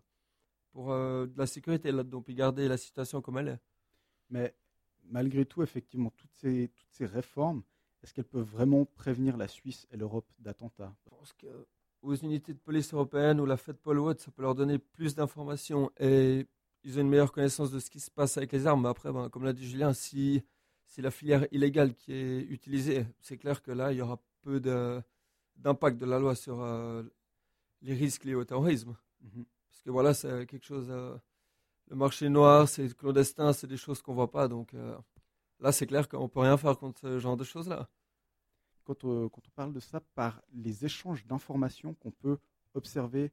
pour 0.72 0.88
de 0.90 1.36
la 1.36 1.46
sécurité 1.46 1.90
là-dedans, 1.90 2.22
puis 2.22 2.34
garder 2.34 2.68
la 2.68 2.76
situation 2.76 3.20
comme 3.20 3.38
elle 3.38 3.48
est. 3.48 3.60
Mais 4.28 4.54
malgré 5.02 5.44
tout, 5.44 5.62
effectivement, 5.62 6.10
toutes 6.16 6.34
ces, 6.34 6.68
toutes 6.68 6.92
ces 6.92 7.06
réformes, 7.06 7.62
est-ce 8.02 8.14
qu'elles 8.14 8.24
peuvent 8.24 8.48
vraiment 8.48 8.84
prévenir 8.84 9.36
la 9.36 9.48
Suisse 9.48 9.88
et 9.90 9.96
l'Europe 9.96 10.30
d'attentats? 10.38 10.94
Je 11.04 11.10
pense 11.10 11.32
qu'aux 11.32 12.14
unités 12.14 12.54
de 12.54 12.58
police 12.58 12.94
européennes 12.94 13.40
ou 13.40 13.46
la 13.46 13.56
Paul 13.56 13.98
Watt, 13.98 14.20
ça 14.20 14.30
peut 14.30 14.42
leur 14.42 14.54
donner 14.54 14.78
plus 14.78 15.16
d'informations 15.16 15.90
et 15.98 16.46
ils 16.84 16.98
ont 16.98 17.02
une 17.02 17.08
meilleure 17.08 17.32
connaissance 17.32 17.70
de 17.70 17.78
ce 17.78 17.90
qui 17.90 18.00
se 18.00 18.10
passe 18.10 18.36
avec 18.36 18.52
les 18.52 18.66
armes. 18.66 18.82
Mais 18.82 18.88
après, 18.88 19.12
ben, 19.12 19.28
comme 19.28 19.44
l'a 19.44 19.52
dit 19.52 19.68
Julien, 19.68 19.92
si, 19.92 20.42
si 20.90 21.00
la 21.02 21.12
filière 21.12 21.46
illégale 21.52 21.94
qui 21.94 22.12
est 22.12 22.40
utilisée, 22.40 23.06
c'est 23.20 23.38
clair 23.38 23.62
que 23.62 23.70
là, 23.70 23.92
il 23.92 23.98
y 23.98 24.02
aura 24.02 24.20
peu 24.42 24.58
d'impact 25.56 25.98
de, 25.98 26.04
la 26.04 26.18
loi 26.18 26.34
sur 26.34 26.60
euh, 26.60 27.04
les 27.82 27.94
risques 27.94 28.24
liés 28.24 28.34
au 28.34 28.44
terrorisme. 28.44 28.96
Mhm. 29.20 29.44
Parce 29.68 29.82
que 29.82 29.90
voilà, 29.90 30.14
c'est 30.14 30.46
quelque 30.46 30.66
chose. 30.66 30.88
Euh, 30.90 31.16
le 31.86 31.94
marché 31.94 32.28
noir, 32.28 32.68
c'est 32.68 32.92
clandestin, 32.96 33.52
c'est 33.52 33.68
des 33.68 33.76
choses 33.76 34.02
qu'on 34.02 34.12
ne 34.12 34.16
voit 34.16 34.32
pas. 34.32 34.48
Donc 34.48 34.74
euh, 34.74 34.98
là, 35.60 35.70
c'est 35.70 35.86
clair 35.86 36.08
qu'on 36.08 36.24
ne 36.24 36.28
peut 36.28 36.40
rien 36.40 36.56
faire 36.56 36.76
contre 36.76 37.00
ce 37.00 37.18
genre 37.20 37.36
de 37.36 37.44
choses-là. 37.44 37.88
Quand, 38.84 39.02
quand, 39.02 39.42
on 39.46 39.50
parle 39.54 39.72
de 39.72 39.80
ça, 39.80 40.00
par 40.16 40.42
les 40.52 40.84
échanges 40.84 41.24
d'informations 41.24 41.94
qu'on 41.94 42.10
peut 42.10 42.38
observer 42.74 43.30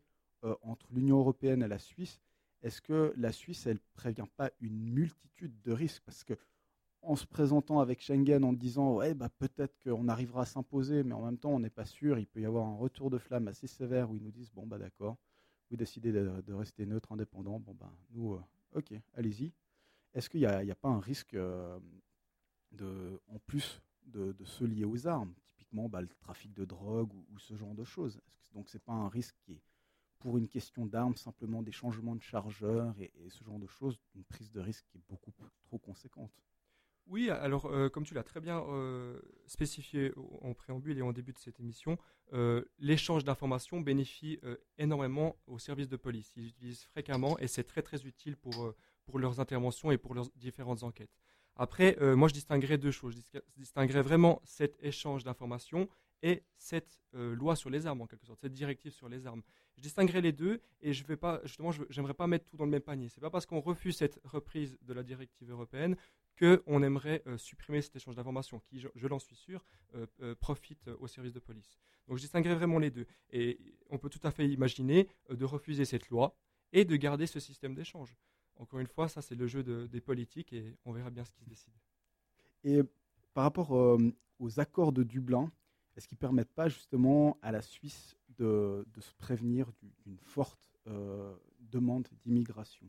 entre 0.61 0.85
l'Union 0.91 1.17
européenne 1.17 1.63
et 1.63 1.67
la 1.67 1.79
Suisse, 1.79 2.19
est-ce 2.61 2.81
que 2.81 3.11
la 3.17 3.31
Suisse, 3.31 3.65
elle 3.65 3.79
prévient 3.95 4.27
pas 4.35 4.51
une 4.59 4.77
multitude 4.77 5.59
de 5.63 5.71
risques? 5.71 6.03
Parce 6.05 6.23
que 6.23 6.35
en 7.01 7.15
se 7.15 7.25
présentant 7.25 7.79
avec 7.79 8.01
Schengen 8.01 8.43
en 8.43 8.53
disant 8.53 8.95
ouais 8.95 9.13
bah 9.13 9.29
peut-être 9.29 9.77
qu'on 9.83 10.07
arrivera 10.07 10.41
à 10.41 10.45
s'imposer, 10.45 11.03
mais 11.03 11.13
en 11.13 11.23
même 11.23 11.37
temps 11.37 11.51
on 11.51 11.59
n'est 11.59 11.69
pas 11.69 11.85
sûr, 11.85 12.19
il 12.19 12.27
peut 12.27 12.41
y 12.41 12.45
avoir 12.45 12.65
un 12.67 12.75
retour 12.75 13.09
de 13.09 13.17
flamme 13.17 13.47
assez 13.47 13.67
sévère 13.67 14.09
où 14.09 14.15
ils 14.15 14.23
nous 14.23 14.31
disent 14.31 14.51
bon 14.51 14.65
bah 14.67 14.77
d'accord, 14.77 15.17
vous 15.69 15.77
décidez 15.77 16.11
de, 16.11 16.53
rester 16.53 16.85
neutre, 16.85 17.11
indépendant, 17.11 17.59
bon 17.59 17.73
bah 17.73 17.91
nous 18.11 18.33
euh, 18.33 18.41
ok 18.75 18.93
allez-y. 19.15 19.51
Est-ce 20.13 20.29
qu'il 20.29 20.39
n'y 20.39 20.45
a, 20.47 20.75
pas 20.75 20.89
un 20.89 20.99
risque 20.99 21.35
euh, 21.35 21.79
de, 22.71 23.19
en 23.27 23.37
plus 23.39 23.81
de, 24.05 24.33
se 24.45 24.63
lier 24.63 24.85
aux 24.85 25.05
armes, 25.05 25.33
typiquement 25.45 25.89
bah, 25.89 26.01
le 26.01 26.07
trafic 26.07 26.53
de 26.53 26.65
drogue 26.65 27.13
ou, 27.13 27.37
ce 27.39 27.55
genre 27.55 27.75
de 27.75 27.83
choses? 27.83 28.19
Donc 28.53 28.69
c'est 28.69 28.81
pas 28.81 28.93
un 28.93 29.09
risque 29.09 29.35
qui 29.43 29.53
est 29.53 29.61
pour 30.19 30.37
une 30.37 30.47
question 30.47 30.85
d'armes, 30.85 31.15
simplement 31.15 31.61
des 31.61 31.71
changements 31.71 32.15
de 32.15 32.21
chargeurs 32.21 32.95
et, 32.99 33.11
ce 33.29 33.43
genre 33.43 33.59
de 33.59 33.67
choses, 33.67 33.99
une 34.15 34.23
prise 34.23 34.51
de 34.51 34.59
risque 34.59 34.85
qui 34.87 34.97
est 34.97 35.03
beaucoup 35.07 35.31
trop 35.61 35.77
conséquente? 35.77 36.31
Oui, 37.09 37.29
alors 37.29 37.67
euh, 37.67 37.87
comme 37.87 38.03
tu 38.03 38.13
l'as 38.13 38.23
très 38.23 38.41
bien 38.41 38.61
euh, 38.67 39.17
spécifié 39.45 40.11
en 40.41 40.53
préambule 40.53 40.97
et 40.97 41.01
en 41.01 41.13
début 41.13 41.31
de 41.31 41.39
cette 41.39 41.59
émission, 41.59 41.97
euh, 42.33 42.65
l'échange 42.79 43.23
d'informations 43.23 43.79
bénéficie 43.79 44.39
énormément 44.77 45.37
aux 45.47 45.59
services 45.59 45.87
de 45.87 45.95
police. 45.95 46.33
Ils 46.35 46.43
l'utilisent 46.43 46.83
fréquemment 46.83 47.39
et 47.39 47.47
c'est 47.47 47.63
très 47.63 47.81
très 47.81 48.05
utile 48.05 48.35
pour, 48.35 48.73
leurs 49.13 49.39
interventions 49.39 49.89
et 49.91 49.97
pour 49.97 50.13
leurs 50.13 50.29
différentes 50.35 50.83
enquêtes. 50.83 51.15
Après, 51.55 51.97
moi 52.15 52.27
je 52.27 52.33
distinguerais 52.33 52.77
deux 52.77 52.91
choses. 52.91 53.15
Je 53.33 53.39
distinguerais 53.55 54.01
vraiment 54.01 54.41
cet 54.43 54.77
échange 54.83 55.23
d'informations 55.23 55.87
et 56.21 56.43
cette 56.57 56.99
loi 57.13 57.55
sur 57.55 57.69
les 57.69 57.87
armes 57.87 58.01
en 58.01 58.07
quelque 58.07 58.25
sorte, 58.25 58.41
cette 58.41 58.53
directive 58.53 58.91
sur 58.91 59.07
les 59.07 59.25
armes. 59.25 59.41
Je 59.77 59.81
distinguerai 59.81 60.21
les 60.21 60.33
deux 60.33 60.61
et 60.81 60.91
je 60.91 61.05
vais 61.05 61.15
pas, 61.15 61.39
justement, 61.43 61.71
je 61.71 61.83
n'aimerais 61.95 62.13
pas 62.13 62.27
mettre 62.27 62.45
tout 62.45 62.57
dans 62.57 62.65
le 62.65 62.71
même 62.71 62.81
panier. 62.81 63.07
C'est 63.07 63.21
pas 63.21 63.29
parce 63.29 63.45
qu'on 63.45 63.61
refuse 63.61 63.95
cette 63.95 64.19
reprise 64.25 64.77
de 64.81 64.93
la 64.93 65.03
directive 65.03 65.49
européenne 65.49 65.95
qu'on 66.37 66.83
aimerait 66.83 67.23
euh, 67.27 67.37
supprimer 67.37 67.81
cet 67.81 67.95
échange 67.95 68.15
d'informations 68.15 68.59
qui, 68.59 68.79
je, 68.79 69.07
l'en 69.07 69.19
suis 69.19 69.35
sûr, 69.35 69.63
euh, 69.95 70.05
euh, 70.21 70.35
profite 70.35 70.87
aux 70.99 71.07
services 71.07 71.33
de 71.33 71.39
police. 71.39 71.79
Donc 72.07 72.17
je 72.17 72.21
distinguerai 72.21 72.55
vraiment 72.55 72.79
les 72.79 72.91
deux. 72.91 73.07
Et 73.31 73.59
on 73.89 73.97
peut 73.97 74.09
tout 74.09 74.19
à 74.23 74.31
fait 74.31 74.47
imaginer 74.47 75.09
de 75.29 75.45
refuser 75.45 75.85
cette 75.85 76.09
loi 76.09 76.37
et 76.71 76.85
de 76.85 76.95
garder 76.95 77.27
ce 77.27 77.39
système 77.39 77.73
d'échange. 77.73 78.15
Encore 78.55 78.79
une 78.79 78.87
fois, 78.87 79.07
ça 79.07 79.21
c'est 79.21 79.35
le 79.35 79.47
jeu 79.47 79.63
des 79.87 80.01
politiques 80.01 80.53
et 80.53 80.77
on 80.85 80.91
verra 80.91 81.09
bien 81.09 81.25
ce 81.25 81.31
qui 81.31 81.41
se 81.41 81.49
décide. 81.49 81.73
Et 82.63 82.81
par 83.33 83.43
rapport 83.43 83.71
aux 83.71 84.59
accords 84.59 84.91
de 84.91 85.03
Dublin, 85.03 85.51
est-ce 85.95 86.07
qu'ils 86.07 86.15
ne 86.15 86.21
permettent 86.21 86.53
pas 86.53 86.69
justement 86.69 87.37
à 87.41 87.51
la 87.51 87.61
Suisse 87.61 88.15
de, 88.37 88.85
se 88.99 89.13
prévenir 89.15 89.71
d'une 90.05 90.17
forte 90.17 90.71
demande 91.59 92.07
d'immigration 92.23 92.87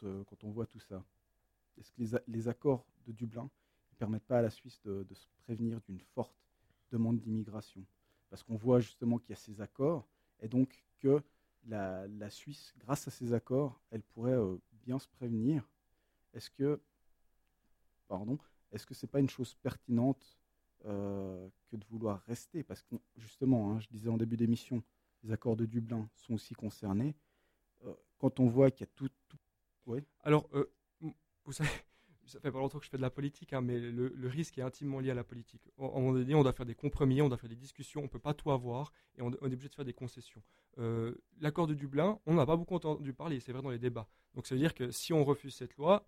quand, 0.00 0.44
on 0.44 0.50
voit 0.50 0.66
tout 0.66 0.80
ça? 0.80 1.02
Est-ce 1.78 1.92
que 1.92 2.22
les, 2.26 2.48
accords 2.48 2.86
de 3.06 3.12
Dublin 3.12 3.44
ne 3.44 3.96
permettent 3.96 4.26
pas 4.26 4.38
à 4.38 4.42
la 4.42 4.50
Suisse 4.50 4.80
de, 4.84 5.06
se 5.14 5.26
prévenir 5.44 5.80
d'une 5.82 6.00
forte 6.00 6.34
demande 6.90 7.18
d'immigration? 7.20 7.84
Parce 8.30 8.42
qu'on 8.42 8.56
voit 8.56 8.80
justement 8.80 9.18
qu'il 9.18 9.30
y 9.30 9.32
a 9.34 9.36
ces 9.36 9.60
accords 9.60 10.08
et 10.40 10.48
donc 10.48 10.84
que 10.98 11.22
la, 11.68 12.30
Suisse, 12.30 12.74
grâce 12.78 13.08
à 13.08 13.10
ces 13.10 13.32
accords, 13.32 13.80
elle 13.90 14.02
pourrait 14.02 14.38
euh, 14.38 14.56
bien 14.84 14.98
se 14.98 15.08
prévenir. 15.08 15.68
Est-ce 16.32 16.50
que, 16.50 16.80
pardon, 18.08 18.38
est-ce 18.72 18.86
que 18.86 18.94
c'est 18.94 19.06
pas 19.06 19.20
une 19.20 19.30
chose 19.30 19.54
pertinente 19.54 20.38
euh, 20.84 21.48
que 21.68 21.76
de 21.76 21.84
vouloir 21.86 22.20
rester? 22.22 22.62
Parce 22.62 22.82
que 22.82 22.96
justement, 23.16 23.72
hein, 23.72 23.80
je 23.80 23.88
disais 23.88 24.08
en 24.08 24.16
début 24.16 24.36
d'émission, 24.36 24.82
les 25.22 25.32
accords 25.32 25.56
de 25.56 25.66
Dublin 25.66 26.08
sont 26.14 26.34
aussi 26.34 26.54
concernés. 26.54 27.14
Euh, 27.84 27.94
quand 28.18 28.38
on 28.38 28.46
voit 28.46 28.70
qu'il 28.70 28.86
y 28.86 28.88
a 28.88 28.92
tout, 28.94 29.10
tout... 29.28 29.38
vous 31.46 31.52
savez, 31.52 31.70
ça 32.26 32.40
fait 32.40 32.50
pas 32.50 32.58
longtemps 32.58 32.78
que 32.78 32.84
je 32.84 32.90
fais 32.90 32.96
de 32.96 33.02
la 33.02 33.10
politique, 33.10 33.52
hein, 33.52 33.60
mais 33.60 33.78
le, 33.78 34.28
risque 34.28 34.58
est 34.58 34.62
intimement 34.62 35.00
lié 35.00 35.10
à 35.10 35.14
la 35.14 35.24
politique. 35.24 35.68
À 35.78 35.84
un 35.84 35.88
moment 35.88 36.12
donné, 36.12 36.34
on 36.34 36.42
doit 36.42 36.52
faire 36.52 36.66
des 36.66 36.74
compromis, 36.74 37.22
on 37.22 37.28
doit 37.28 37.38
faire 37.38 37.48
des 37.48 37.56
discussions, 37.56 38.00
on 38.00 38.04
ne 38.04 38.08
peut 38.08 38.18
pas 38.18 38.34
tout 38.34 38.50
avoir, 38.50 38.92
et 39.16 39.22
on, 39.22 39.32
est 39.32 39.42
obligé 39.42 39.68
de 39.68 39.74
faire 39.74 39.84
des 39.84 39.92
concessions. 39.92 40.42
Euh, 40.78 41.14
l'accord 41.40 41.66
de 41.66 41.74
Dublin, 41.74 42.18
on 42.26 42.34
n'a 42.34 42.44
pas 42.44 42.56
beaucoup 42.56 42.74
entendu 42.74 43.14
parler, 43.14 43.40
c'est 43.40 43.52
vrai 43.52 43.62
dans 43.62 43.70
les 43.70 43.78
débats. 43.78 44.08
Donc 44.34 44.46
ça 44.46 44.54
veut 44.54 44.60
dire 44.60 44.74
que 44.74 44.90
si 44.90 45.12
on 45.12 45.24
refuse 45.24 45.54
cette 45.54 45.76
loi, 45.76 46.06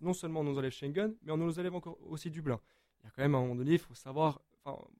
non 0.00 0.12
seulement 0.12 0.40
on 0.40 0.44
nous 0.44 0.56
enlève 0.56 0.72
Schengen, 0.72 1.14
mais 1.22 1.32
on 1.32 1.36
nous 1.36 1.58
enlève 1.58 1.74
encore 1.74 1.98
aussi 2.06 2.30
Dublin. 2.30 2.60
Il 3.00 3.04
y 3.04 3.08
a 3.08 3.10
quand 3.10 3.22
même 3.22 3.34
un 3.34 3.40
moment 3.40 3.54
donné, 3.54 3.72
il 3.72 3.78
faut 3.78 3.94
savoir 3.94 4.40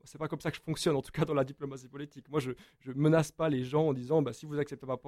c'est 0.04 0.18
pas 0.18 0.28
comme 0.28 0.40
ça 0.40 0.50
que 0.50 0.56
je 0.56 0.62
fonctionne, 0.62 0.96
en 0.96 1.02
tout 1.02 1.10
cas 1.12 1.24
dans 1.24 1.34
la 1.34 1.44
diplomatie 1.44 1.88
politique. 1.88 2.28
Moi, 2.28 2.40
je 2.40 2.50
ne 2.86 2.94
menace 2.94 3.32
pas 3.32 3.48
les 3.48 3.64
gens 3.64 3.88
en 3.88 3.92
disant 3.92 4.22
bah, 4.22 4.32
si 4.32 4.46
vous 4.46 4.58
acceptez 4.58 4.86
pas, 4.86 4.98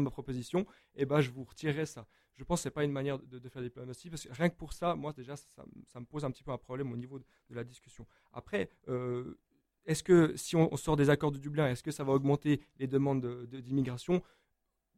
ma 0.00 0.10
proposition, 0.10 0.66
eh 0.94 1.04
ben, 1.04 1.20
je 1.20 1.30
vous 1.30 1.44
retirerai 1.44 1.86
ça. 1.86 2.06
Je 2.34 2.42
pense 2.42 2.60
que 2.60 2.62
ce 2.64 2.68
n'est 2.68 2.72
pas 2.72 2.84
une 2.84 2.92
manière 2.92 3.18
de, 3.18 3.48
faire 3.48 3.62
la 3.62 3.68
diplomatie, 3.68 4.10
parce 4.10 4.24
que 4.24 4.32
rien 4.32 4.48
que 4.48 4.56
pour 4.56 4.72
ça, 4.72 4.94
moi, 4.94 5.12
déjà, 5.12 5.36
ça, 5.36 5.64
me 6.00 6.04
pose 6.04 6.24
un 6.24 6.30
petit 6.30 6.42
peu 6.42 6.50
un 6.50 6.58
problème 6.58 6.92
au 6.92 6.96
niveau 6.96 7.18
de, 7.18 7.24
la 7.50 7.62
discussion. 7.62 8.06
Après, 8.32 8.70
euh, 8.88 9.38
est-ce 9.86 10.02
que 10.02 10.36
si 10.36 10.56
on, 10.56 10.76
sort 10.76 10.96
des 10.96 11.10
accords 11.10 11.30
de 11.30 11.38
Dublin, 11.38 11.68
est-ce 11.68 11.82
que 11.82 11.90
ça 11.90 12.04
va 12.04 12.12
augmenter 12.12 12.60
les 12.78 12.86
demandes 12.86 13.46
d'immigration? 13.46 14.22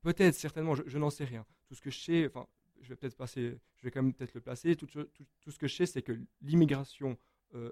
Peut-être, 0.03 0.35
certainement, 0.35 0.75
je, 0.75 0.99
n'en 0.99 1.11
sais 1.11 1.25
rien. 1.25 1.45
Tout 1.66 1.75
ce 1.75 1.81
que 1.81 1.90
je 1.90 1.99
sais, 1.99 2.27
enfin, 2.27 2.47
je 2.81 2.90
vais 2.90 2.97
peut-être 2.97 3.16
passer, 3.16 3.59
je 3.77 3.83
vais 3.83 3.90
quand 3.90 4.03
même 4.03 4.14
peut-être 4.14 4.35
le 4.35 4.40
placer. 4.40 4.77
Tout, 4.77 4.87
ce 4.88 5.59
que 5.59 5.66
je 5.66 5.75
sais, 5.75 5.87
c'est 5.87 6.03
que 6.03 6.19
l'immigration 6.40 7.19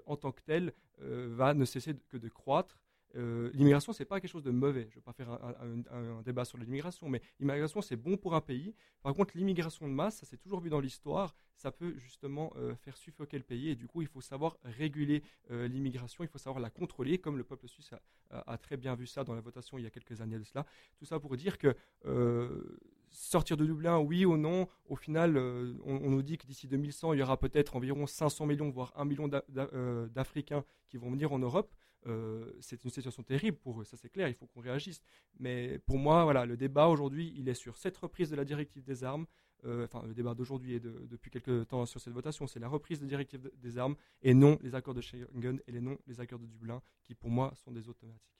en 0.05 0.15
tant 0.15 0.31
que 0.31 0.41
telle 0.41 0.73
euh, 1.01 1.27
va 1.31 1.53
ne 1.53 1.65
cesser 1.65 1.95
que 2.09 2.17
de 2.17 2.29
croître. 2.29 2.79
Euh, 3.15 3.49
l'immigration, 3.53 3.93
ce 3.93 4.01
n'est 4.01 4.07
pas 4.07 4.19
quelque 4.19 4.29
chose 4.29 4.43
de 4.43 4.51
mauvais. 4.51 4.87
Je 4.89 4.89
ne 4.89 4.95
vais 4.95 5.01
pas 5.01 5.13
faire 5.13 5.29
un, 5.29 6.21
débat 6.21 6.43
sur 6.43 6.57
l'immigration, 6.57 7.07
mais 7.09 7.21
l'immigration, 7.39 7.81
c'est 7.81 7.95
bon 7.95 8.17
pour 8.17 8.35
un 8.35 8.41
pays. 8.41 8.73
Par 9.01 9.13
contre, 9.13 9.37
l'immigration 9.37 9.87
de 9.87 9.93
masse, 9.93 10.17
ça 10.17 10.25
s'est 10.25 10.37
toujours 10.37 10.59
vu 10.59 10.69
dans 10.69 10.81
l'histoire, 10.81 11.33
ça 11.55 11.71
peut 11.71 11.95
justement 11.97 12.53
faire 12.81 12.97
suffoquer 12.97 13.37
le 13.37 13.45
pays. 13.45 13.69
Et 13.69 13.75
du 13.75 13.87
coup, 13.87 14.01
il 14.01 14.07
faut 14.09 14.19
savoir 14.19 14.57
réguler 14.63 15.23
l'immigration, 15.49 16.25
il 16.25 16.27
faut 16.27 16.37
savoir 16.37 16.59
la 16.59 16.69
contrôler, 16.69 17.17
comme 17.17 17.37
le 17.37 17.45
peuple 17.45 17.69
suisse 17.69 17.91
a, 18.31 18.57
très 18.57 18.75
bien 18.75 18.95
vu 18.95 19.07
ça 19.07 19.23
dans 19.23 19.33
la 19.33 19.41
votation 19.41 19.77
il 19.77 19.85
y 19.85 19.87
a 19.87 19.91
quelques 19.91 20.19
années 20.19 20.39
de 20.39 20.43
cela. 20.43 20.65
Tout 20.97 21.05
ça 21.05 21.17
pour 21.17 21.37
dire 21.37 21.57
que 21.57 21.73
sortir 23.15 23.57
de 23.57 23.65
Dublin, 23.65 23.97
oui 23.99 24.25
ou 24.25 24.37
non 24.37 24.67
Au 24.87 24.95
final, 24.95 25.37
euh, 25.37 25.73
on, 25.85 26.09
nous 26.09 26.21
dit 26.21 26.37
que 26.37 26.45
d'ici 26.45 26.67
2100, 26.67 27.13
il 27.13 27.19
y 27.19 27.23
aura 27.23 27.37
peut-être 27.37 27.75
environ 27.75 28.05
500 28.05 28.45
millions, 28.45 28.69
voire 28.69 28.91
1 28.95 29.05
million 29.05 29.29
euh, 29.57 30.07
d'Africains 30.09 30.63
qui 30.89 30.97
vont 30.97 31.09
venir 31.09 31.31
en 31.33 31.39
Europe. 31.39 31.73
Euh, 32.07 32.51
c'est 32.59 32.83
une 32.83 32.91
situation 32.91 33.23
terrible 33.23 33.57
pour 33.57 33.81
eux, 33.81 33.83
ça 33.83 33.97
c'est 33.97 34.09
clair, 34.09 34.27
il 34.27 34.35
faut 34.35 34.45
qu'on 34.45 34.59
réagisse. 34.59 35.01
Mais 35.39 35.79
pour 35.79 35.97
moi, 35.97 36.23
voilà, 36.23 36.45
le 36.45 36.55
débat 36.55 36.87
aujourd'hui, 36.87 37.33
il 37.35 37.49
est 37.49 37.55
sur 37.55 37.77
cette 37.77 37.97
reprise 37.97 38.29
de 38.29 38.35
la 38.35 38.45
directive 38.45 38.83
des 38.83 39.03
armes. 39.03 39.25
enfin, 39.63 40.03
le 40.05 40.13
débat 40.13 40.35
d'aujourd'hui 40.35 40.73
et 40.73 40.79
depuis 40.79 41.31
quelques 41.31 41.67
temps 41.67 41.87
sur 41.87 41.99
cette 41.99 42.13
votation, 42.13 42.45
c'est 42.45 42.59
la 42.59 42.67
reprise 42.67 42.99
de 42.99 43.05
la 43.05 43.09
directive 43.09 43.49
des 43.55 43.77
armes 43.79 43.95
et 44.21 44.35
non 44.35 44.59
les 44.61 44.75
accords 44.75 44.93
de 44.93 45.01
Schengen 45.01 45.59
et 45.65 45.71
les 45.71 45.81
non 45.81 45.97
les 46.05 46.19
accords 46.19 46.39
de 46.39 46.45
Dublin, 46.45 46.79
qui 47.01 47.15
pour 47.15 47.31
moi 47.31 47.51
sont 47.55 47.71
des 47.71 47.89
automatiques. 47.89 48.37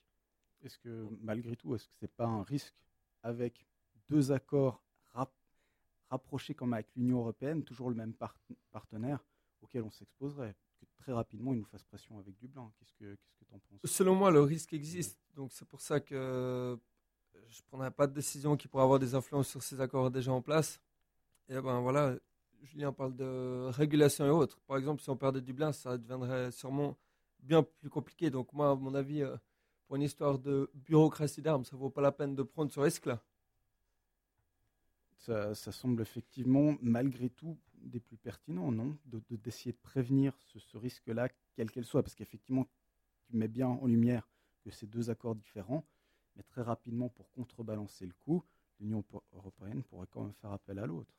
Est-ce 0.61 0.77
que 0.77 1.07
malgré 1.21 1.55
tout, 1.55 1.73
est-ce 1.73 1.87
que 1.87 1.95
c'est 1.99 2.15
pas 2.15 2.27
un 2.27 2.43
risque 2.43 2.75
avec 3.23 3.65
deux 4.09 4.31
accords 4.31 4.81
rapprochés 6.09 6.53
comme 6.53 6.73
avec 6.73 6.87
l'Union 6.95 7.19
européenne, 7.19 7.63
toujours 7.63 7.89
le 7.89 7.95
même 7.95 8.13
partenaire 8.71 9.19
auquel 9.61 9.83
on 9.83 9.91
s'exposerait. 9.91 10.55
Que 10.79 10.85
très 10.97 11.11
rapidement, 11.11 11.53
il 11.53 11.59
nous 11.59 11.65
fasse 11.65 11.83
pression 11.83 12.19
avec 12.19 12.37
Dublin. 12.37 12.71
Qu'est-ce 12.77 12.93
que 12.93 13.15
tu 13.15 13.45
en 13.51 13.59
penses? 13.59 13.79
Selon 13.85 14.15
moi, 14.15 14.31
le 14.31 14.41
risque 14.41 14.73
existe. 14.73 15.19
Donc 15.33 15.51
c'est 15.51 15.67
pour 15.67 15.81
ça 15.81 15.99
que 15.99 16.77
je 17.47 17.61
ne 17.61 17.65
prendrai 17.67 17.91
pas 17.91 18.07
de 18.07 18.13
décision 18.13 18.55
qui 18.55 18.67
pourrait 18.67 18.83
avoir 18.83 18.99
des 18.99 19.15
influences 19.15 19.47
sur 19.47 19.63
ces 19.63 19.81
accords 19.81 20.11
déjà 20.11 20.31
en 20.31 20.41
place. 20.41 20.79
Et 21.49 21.59
ben 21.59 21.79
voilà, 21.81 22.15
Julien 22.63 22.91
parle 22.91 23.15
de 23.15 23.69
régulation 23.71 24.25
et 24.25 24.29
autres. 24.29 24.59
Par 24.67 24.77
exemple, 24.77 25.01
si 25.01 25.09
on 25.09 25.17
perdait 25.17 25.41
Dublin, 25.41 25.71
ça 25.71 25.97
deviendrait 25.97 26.51
sûrement 26.51 26.97
bien 27.39 27.63
plus 27.63 27.89
compliqué. 27.89 28.29
Donc 28.29 28.51
moi, 28.53 28.71
à 28.71 28.75
mon 28.75 28.95
avis, 28.95 29.21
euh, 29.21 29.35
pour 29.85 29.95
une 29.95 30.01
histoire 30.01 30.39
de 30.39 30.71
bureaucratie 30.73 31.41
d'armes, 31.41 31.63
ça 31.63 31.75
vaut 31.75 31.89
pas 31.89 32.01
la 32.01 32.11
peine 32.11 32.35
de 32.35 32.43
prendre 32.43 32.71
ce 32.71 32.79
risque-là 32.79 33.21
ça, 35.17 35.53
semble 35.55 36.01
effectivement, 36.01 36.75
malgré 36.81 37.29
tout, 37.29 37.57
des 37.75 37.99
plus 37.99 38.17
pertinents, 38.17 38.71
non 38.71 38.97
D'essayer 39.29 39.71
de, 39.71 39.77
prévenir 39.77 40.37
ce, 40.43 40.77
risque-là, 40.77 41.29
quel 41.55 41.71
qu'elle 41.71 41.85
soit, 41.85 42.03
parce 42.03 42.15
qu'effectivement, 42.15 42.67
tu 43.25 43.35
mets 43.35 43.47
bien 43.47 43.67
en 43.67 43.87
lumière 43.87 44.29
que 44.63 44.71
c'est 44.71 44.87
deux 44.87 45.09
accords 45.09 45.35
différents, 45.35 45.85
mais 46.35 46.43
très 46.43 46.61
rapidement, 46.61 47.09
pour 47.09 47.29
contrebalancer 47.31 48.05
le 48.05 48.13
coup, 48.25 48.43
l'Union 48.79 49.03
européenne 49.33 49.83
pourrait 49.83 50.07
quand 50.09 50.23
même 50.23 50.33
faire 50.33 50.51
appel 50.51 50.79
à 50.79 50.85
l'autre. 50.85 51.13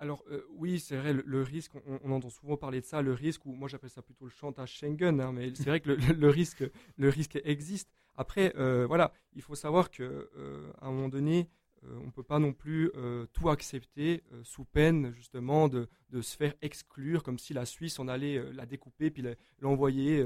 Alors 0.00 0.22
euh, 0.30 0.46
oui, 0.50 0.78
c'est 0.78 0.96
vrai, 0.96 1.12
le, 1.12 1.42
risque, 1.42 1.72
on, 1.86 2.12
entend 2.12 2.30
souvent 2.30 2.56
parler 2.56 2.80
de 2.80 2.86
ça, 2.86 3.02
le 3.02 3.12
risque, 3.12 3.44
ou 3.46 3.52
moi 3.52 3.68
j'appelle 3.68 3.90
ça 3.90 4.00
plutôt 4.00 4.26
le 4.26 4.30
chantage 4.30 4.70
Schengen, 4.72 5.20
hein, 5.20 5.32
mais 5.32 5.52
c'est 5.54 5.66
vrai 5.66 5.80
que 5.80 5.90
le, 5.90 6.28
risque, 6.28 6.64
le 6.96 7.08
risque 7.08 7.40
existe. 7.44 7.90
Après, 8.16 8.54
euh, 8.56 8.86
voilà, 8.86 9.12
il 9.34 9.42
faut 9.42 9.56
savoir 9.56 9.90
qu'à 9.90 10.04
euh, 10.04 10.72
un 10.80 10.92
moment 10.92 11.08
donné, 11.08 11.48
on 11.82 12.06
ne 12.06 12.10
peut 12.10 12.22
pas 12.22 12.38
non 12.38 12.52
plus 12.52 12.90
euh, 12.96 13.26
tout 13.32 13.48
accepter 13.48 14.22
euh, 14.32 14.42
sous 14.44 14.64
peine 14.64 15.12
justement 15.14 15.68
de, 15.68 15.88
se 16.20 16.36
faire 16.36 16.54
exclure, 16.62 17.22
comme 17.22 17.38
si 17.38 17.54
la 17.54 17.66
Suisse, 17.66 17.98
on 17.98 18.08
allait 18.08 18.42
la 18.52 18.66
découper 18.66 19.10
puis 19.10 19.22
l'envoyer, 19.60 20.24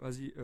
vas-y, 0.00 0.34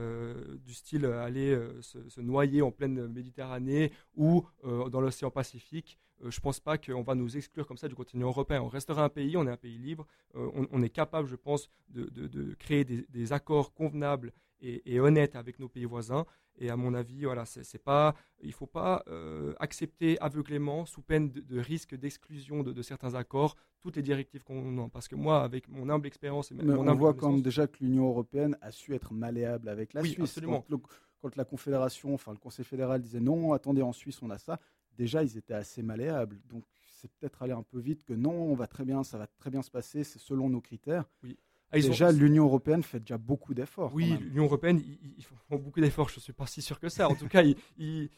du 0.64 0.72
style 0.72 1.04
aller 1.06 1.58
se, 1.80 2.20
noyer 2.20 2.62
en 2.62 2.70
pleine 2.70 3.08
Méditerranée 3.08 3.92
ou 4.14 4.44
dans 4.62 5.00
l'océan 5.00 5.30
Pacifique. 5.30 5.98
je 6.20 6.26
ne 6.26 6.40
pense 6.40 6.60
pas 6.60 6.78
qu'on 6.78 7.02
va 7.02 7.16
nous 7.16 7.36
exclure 7.36 7.66
comme 7.66 7.76
ça 7.76 7.88
du 7.88 7.96
continent 7.96 8.28
européen. 8.28 8.62
On 8.62 8.68
restera 8.68 9.04
un 9.04 9.08
pays, 9.08 9.36
on 9.36 9.46
est 9.46 9.50
un 9.50 9.56
pays 9.56 9.78
libre, 9.78 10.06
on, 10.34 10.82
est 10.82 10.90
capable, 10.90 11.26
je 11.26 11.36
pense, 11.36 11.68
de, 11.88 12.54
créer 12.54 12.84
des, 12.84 13.32
accords 13.32 13.74
convenables 13.74 14.32
et 14.60 15.00
honnêtes 15.00 15.36
avec 15.36 15.58
nos 15.58 15.68
pays 15.68 15.84
voisins. 15.84 16.24
Et 16.58 16.70
à 16.70 16.76
mon 16.76 16.94
avis, 16.94 17.24
voilà, 17.24 17.44
c'est 17.44 17.78
pas, 17.82 18.14
il 18.40 18.48
ne 18.48 18.54
faut 18.54 18.66
pas 18.66 19.02
euh, 19.08 19.52
accepter 19.58 20.18
aveuglément, 20.20 20.86
sous 20.86 21.02
peine 21.02 21.30
de, 21.30 21.60
risque 21.60 21.94
d'exclusion 21.94 22.62
de, 22.62 22.82
certains 22.82 23.14
accords, 23.14 23.56
toutes 23.80 23.96
les 23.96 24.02
directives 24.02 24.42
qu'on 24.42 24.84
a. 24.84 24.88
Parce 24.88 25.08
que 25.08 25.16
moi, 25.16 25.42
avec 25.42 25.68
mon 25.68 25.88
humble 25.90 26.06
expérience 26.06 26.50
et 26.50 26.54
mon 26.54 26.88
on 26.88 26.94
voit 26.94 27.14
quand 27.14 27.32
même 27.32 27.42
déjà 27.42 27.66
que 27.66 27.78
l'Union 27.80 28.08
européenne 28.08 28.56
a 28.62 28.70
su 28.70 28.94
être 28.94 29.12
malléable 29.12 29.68
avec 29.68 29.92
la 29.92 30.02
Suisse. 30.02 30.18
Absolument. 30.18 30.64
Quand, 30.68 30.80
quand 31.20 31.36
la 31.36 31.44
Confédération, 31.44 32.14
enfin 32.14 32.32
le 32.32 32.38
Conseil 32.38 32.64
fédéral 32.64 33.02
disait 33.02 33.20
non, 33.20 33.52
attendez, 33.52 33.82
en 33.82 33.92
Suisse 33.92 34.22
on 34.22 34.30
a 34.30 34.38
ça, 34.38 34.58
déjà 34.96 35.22
ils 35.22 35.36
étaient 35.36 35.54
assez 35.54 35.82
malléables. 35.82 36.40
Donc 36.48 36.64
c'est 36.90 37.10
peut-être 37.12 37.42
aller 37.42 37.52
un 37.52 37.62
peu 37.62 37.78
vite 37.78 38.04
que 38.04 38.14
non, 38.14 38.32
on 38.32 38.54
va 38.54 38.66
très 38.66 38.84
bien, 38.84 39.04
ça 39.04 39.18
va 39.18 39.26
très 39.26 39.50
bien 39.50 39.62
se 39.62 39.70
passer, 39.70 40.04
c'est 40.04 40.18
selon 40.18 40.48
nos 40.48 40.60
critères. 40.60 41.04
Oui. 41.22 41.36
Ah, 41.84 41.88
déjà, 41.88 42.12
l'Union 42.12 42.44
européenne 42.44 42.82
fait 42.82 43.00
déjà 43.00 43.18
beaucoup 43.18 43.54
d'efforts. 43.54 43.92
Oui, 43.94 44.16
l'Union 44.20 44.44
européenne, 44.44 44.82
ils, 45.16 45.24
font 45.24 45.56
beaucoup 45.56 45.80
d'efforts. 45.80 46.08
Je 46.08 46.16
ne 46.16 46.20
suis 46.20 46.32
pas 46.32 46.46
si 46.46 46.62
sûr 46.62 46.80
que 46.80 46.88
ça. 46.88 47.08
En 47.08 47.14
tout 47.14 47.28
cas, 47.28 47.42
ils, 47.78 48.10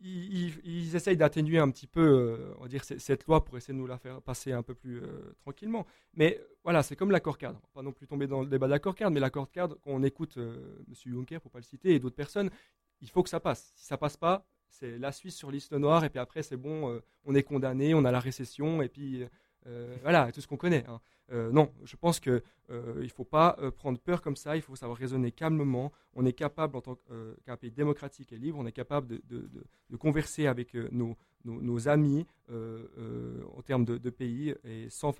ils, 0.00 0.94
essayent 0.94 1.16
d'atténuer 1.16 1.58
un 1.58 1.70
petit 1.70 1.86
peu, 1.86 2.00
euh, 2.00 2.54
on 2.58 2.62
va 2.62 2.68
dire, 2.68 2.84
cette 2.84 3.26
loi 3.26 3.44
pour 3.44 3.56
essayer 3.56 3.74
de 3.74 3.78
nous 3.78 3.86
la 3.86 3.98
faire 3.98 4.20
passer 4.20 4.52
un 4.52 4.62
peu 4.62 4.74
plus 4.74 5.02
euh, 5.02 5.34
tranquillement. 5.40 5.86
Mais 6.14 6.40
voilà, 6.64 6.82
c'est 6.82 6.96
comme 6.96 7.10
l'accord 7.10 7.38
cadre. 7.38 7.60
Pas 7.72 7.82
non 7.82 7.92
plus 7.92 8.06
tomber 8.06 8.26
dans 8.26 8.42
le 8.42 8.48
débat 8.48 8.68
d'accord 8.68 8.94
cadre, 8.94 9.12
mais 9.12 9.20
l'accord 9.20 9.50
cadre, 9.50 9.76
quand 9.82 9.90
on 9.90 10.02
écoute 10.02 10.36
euh, 10.36 10.84
M. 10.88 10.94
Juncker, 11.06 11.40
pour 11.40 11.50
pas 11.50 11.58
le 11.58 11.64
citer, 11.64 11.94
et 11.94 11.98
d'autres 11.98 12.16
personnes, 12.16 12.50
il 13.00 13.08
faut 13.08 13.22
que 13.22 13.30
ça 13.30 13.40
passe. 13.40 13.72
Si 13.76 13.86
ça 13.86 13.96
passe 13.96 14.16
pas, 14.16 14.46
c'est 14.68 14.98
la 14.98 15.12
Suisse 15.12 15.36
sur 15.36 15.50
liste 15.50 15.72
noire, 15.72 16.04
et 16.04 16.10
puis 16.10 16.18
après, 16.18 16.42
c'est 16.42 16.56
bon, 16.56 17.00
on 17.24 17.34
est 17.34 17.42
condamné, 17.42 17.94
on 17.94 18.04
a 18.04 18.10
la 18.10 18.20
récession, 18.20 18.82
et 18.82 18.88
puis 18.88 19.24
voilà, 20.02 20.30
tout 20.32 20.40
ce 20.40 20.46
qu'on 20.46 20.56
connaît. 20.56 20.84
Hein. 20.88 21.00
Euh, 21.32 21.50
non, 21.50 21.72
je 21.84 21.96
pense 21.96 22.20
qu'il 22.20 22.40
euh, 22.70 23.02
ne 23.02 23.08
faut 23.08 23.24
pas 23.24 23.56
euh, 23.58 23.70
prendre 23.70 23.98
peur 23.98 24.22
comme 24.22 24.36
ça, 24.36 24.56
il 24.56 24.62
faut 24.62 24.76
savoir 24.76 24.98
raisonner 24.98 25.32
calmement. 25.32 25.92
On 26.14 26.24
est 26.24 26.32
capable, 26.32 26.76
en 26.76 26.80
tant 26.80 26.98
qu'un 27.44 27.56
pays 27.56 27.70
démocratique 27.70 28.32
et 28.32 28.38
libre, 28.38 28.58
on 28.60 28.66
est 28.66 28.72
capable 28.72 29.18
de, 29.26 29.96
converser 29.98 30.46
avec 30.46 30.74
nos, 30.74 31.88
amis 31.88 32.26
en 32.48 33.62
termes 33.62 33.84
de, 33.84 34.10
pays 34.10 34.54
et 34.64 34.88
sans, 34.88 35.14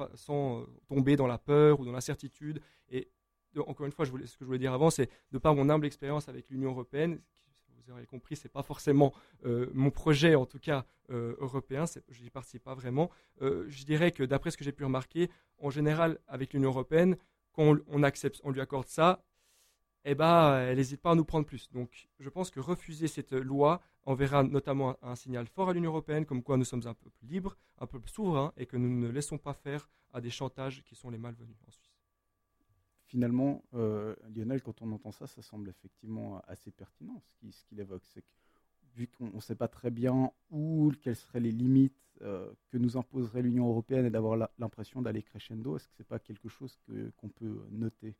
tomber 0.88 1.16
dans 1.16 1.26
la 1.26 1.38
peur 1.38 1.80
ou 1.80 1.84
dans 1.84 1.92
l'incertitude. 1.92 2.60
Et 2.90 3.08
encore 3.66 3.86
une 3.86 3.92
fois, 3.92 4.06
ce 4.06 4.12
que 4.12 4.26
je 4.40 4.44
voulais 4.44 4.58
dire 4.58 4.72
avant, 4.72 4.90
c'est 4.90 5.10
de 5.32 5.38
par 5.38 5.54
mon 5.54 5.68
humble 5.68 5.86
expérience 5.86 6.28
avec 6.28 6.48
l'Union 6.48 6.70
européenne, 6.70 7.20
vous 7.86 7.96
avez 7.96 8.06
compris, 8.06 8.36
c'est 8.36 8.48
pas 8.48 8.62
forcément 8.62 9.12
euh, 9.44 9.70
mon 9.72 9.90
projet, 9.90 10.34
en 10.34 10.46
tout 10.46 10.58
cas 10.58 10.84
euh, 11.10 11.36
européen. 11.38 11.84
Je 12.08 12.22
n'y 12.22 12.30
participe 12.30 12.64
pas 12.64 12.74
vraiment. 12.74 13.10
Euh, 13.42 13.64
je 13.68 13.84
dirais 13.84 14.12
que 14.12 14.22
d'après 14.22 14.50
ce 14.50 14.56
que 14.56 14.64
j'ai 14.64 14.72
pu 14.72 14.84
remarquer, 14.84 15.30
en 15.58 15.70
général, 15.70 16.18
avec 16.26 16.52
l'Union 16.52 16.70
européenne, 16.70 17.16
quand 17.52 17.76
on, 17.88 18.02
accepte, 18.02 18.40
on 18.44 18.50
lui 18.50 18.60
accorde 18.60 18.88
ça, 18.88 19.24
eh 20.04 20.14
ben, 20.14 20.58
elle 20.58 20.76
n'hésite 20.76 21.00
pas 21.00 21.12
à 21.12 21.14
nous 21.14 21.24
prendre 21.24 21.46
plus. 21.46 21.70
Donc, 21.72 22.08
je 22.18 22.28
pense 22.28 22.50
que 22.50 22.60
refuser 22.60 23.08
cette 23.08 23.32
loi 23.32 23.80
enverra 24.04 24.42
notamment 24.42 24.96
un, 25.02 25.16
signal 25.16 25.46
fort 25.46 25.70
à 25.70 25.72
l'Union 25.72 25.90
européenne, 25.90 26.26
comme 26.26 26.42
quoi 26.42 26.56
nous 26.56 26.64
sommes 26.64 26.86
un 26.86 26.94
peu 26.94 27.10
plus 27.10 27.26
libres, 27.26 27.56
un 27.78 27.86
peu 27.86 27.98
plus 27.98 28.12
souverains, 28.12 28.52
et 28.56 28.66
que 28.66 28.76
nous 28.76 28.88
ne 28.88 29.08
laissons 29.08 29.38
pas 29.38 29.54
faire 29.54 29.88
à 30.12 30.20
des 30.20 30.30
chantages 30.30 30.82
qui 30.84 30.94
sont 30.94 31.10
les 31.10 31.18
malvenus 31.18 31.56
finalement, 33.16 33.64
euh, 33.72 34.14
Lionel, 34.34 34.60
quand 34.60 34.82
on 34.82 34.92
entend 34.92 35.10
ça, 35.10 35.26
ça 35.26 35.40
semble 35.40 35.70
effectivement 35.70 36.42
assez 36.48 36.70
pertinent 36.70 37.22
ce 37.50 37.64
qu'il 37.64 37.80
évoque. 37.80 38.02
C'est 38.04 38.20
que 38.20 38.26
vu 38.94 39.08
qu'on 39.08 39.30
ne 39.30 39.40
sait 39.40 39.54
pas 39.54 39.68
très 39.68 39.90
bien 39.90 40.32
où, 40.50 40.92
quelles 41.00 41.16
seraient 41.16 41.40
les 41.40 41.50
limites 41.50 41.96
euh, 42.20 42.52
que 42.68 42.76
nous 42.76 42.98
imposerait 42.98 43.40
l'Union 43.40 43.70
européenne 43.70 44.04
et 44.04 44.10
d'avoir 44.10 44.50
l'impression 44.58 45.00
d'aller 45.00 45.22
crescendo, 45.22 45.76
est-ce 45.76 45.88
que 45.88 45.94
ce 45.94 46.02
n'est 46.02 46.06
pas 46.06 46.18
quelque 46.18 46.50
chose 46.50 46.78
qu'on 47.16 47.30
peut 47.30 47.66
noter? 47.70 48.14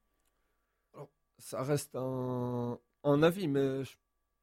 Alors, 0.94 1.10
Ça 1.36 1.62
reste 1.62 1.94
un, 1.94 2.78
avis, 3.04 3.48
mais 3.48 3.84
je 3.84 3.96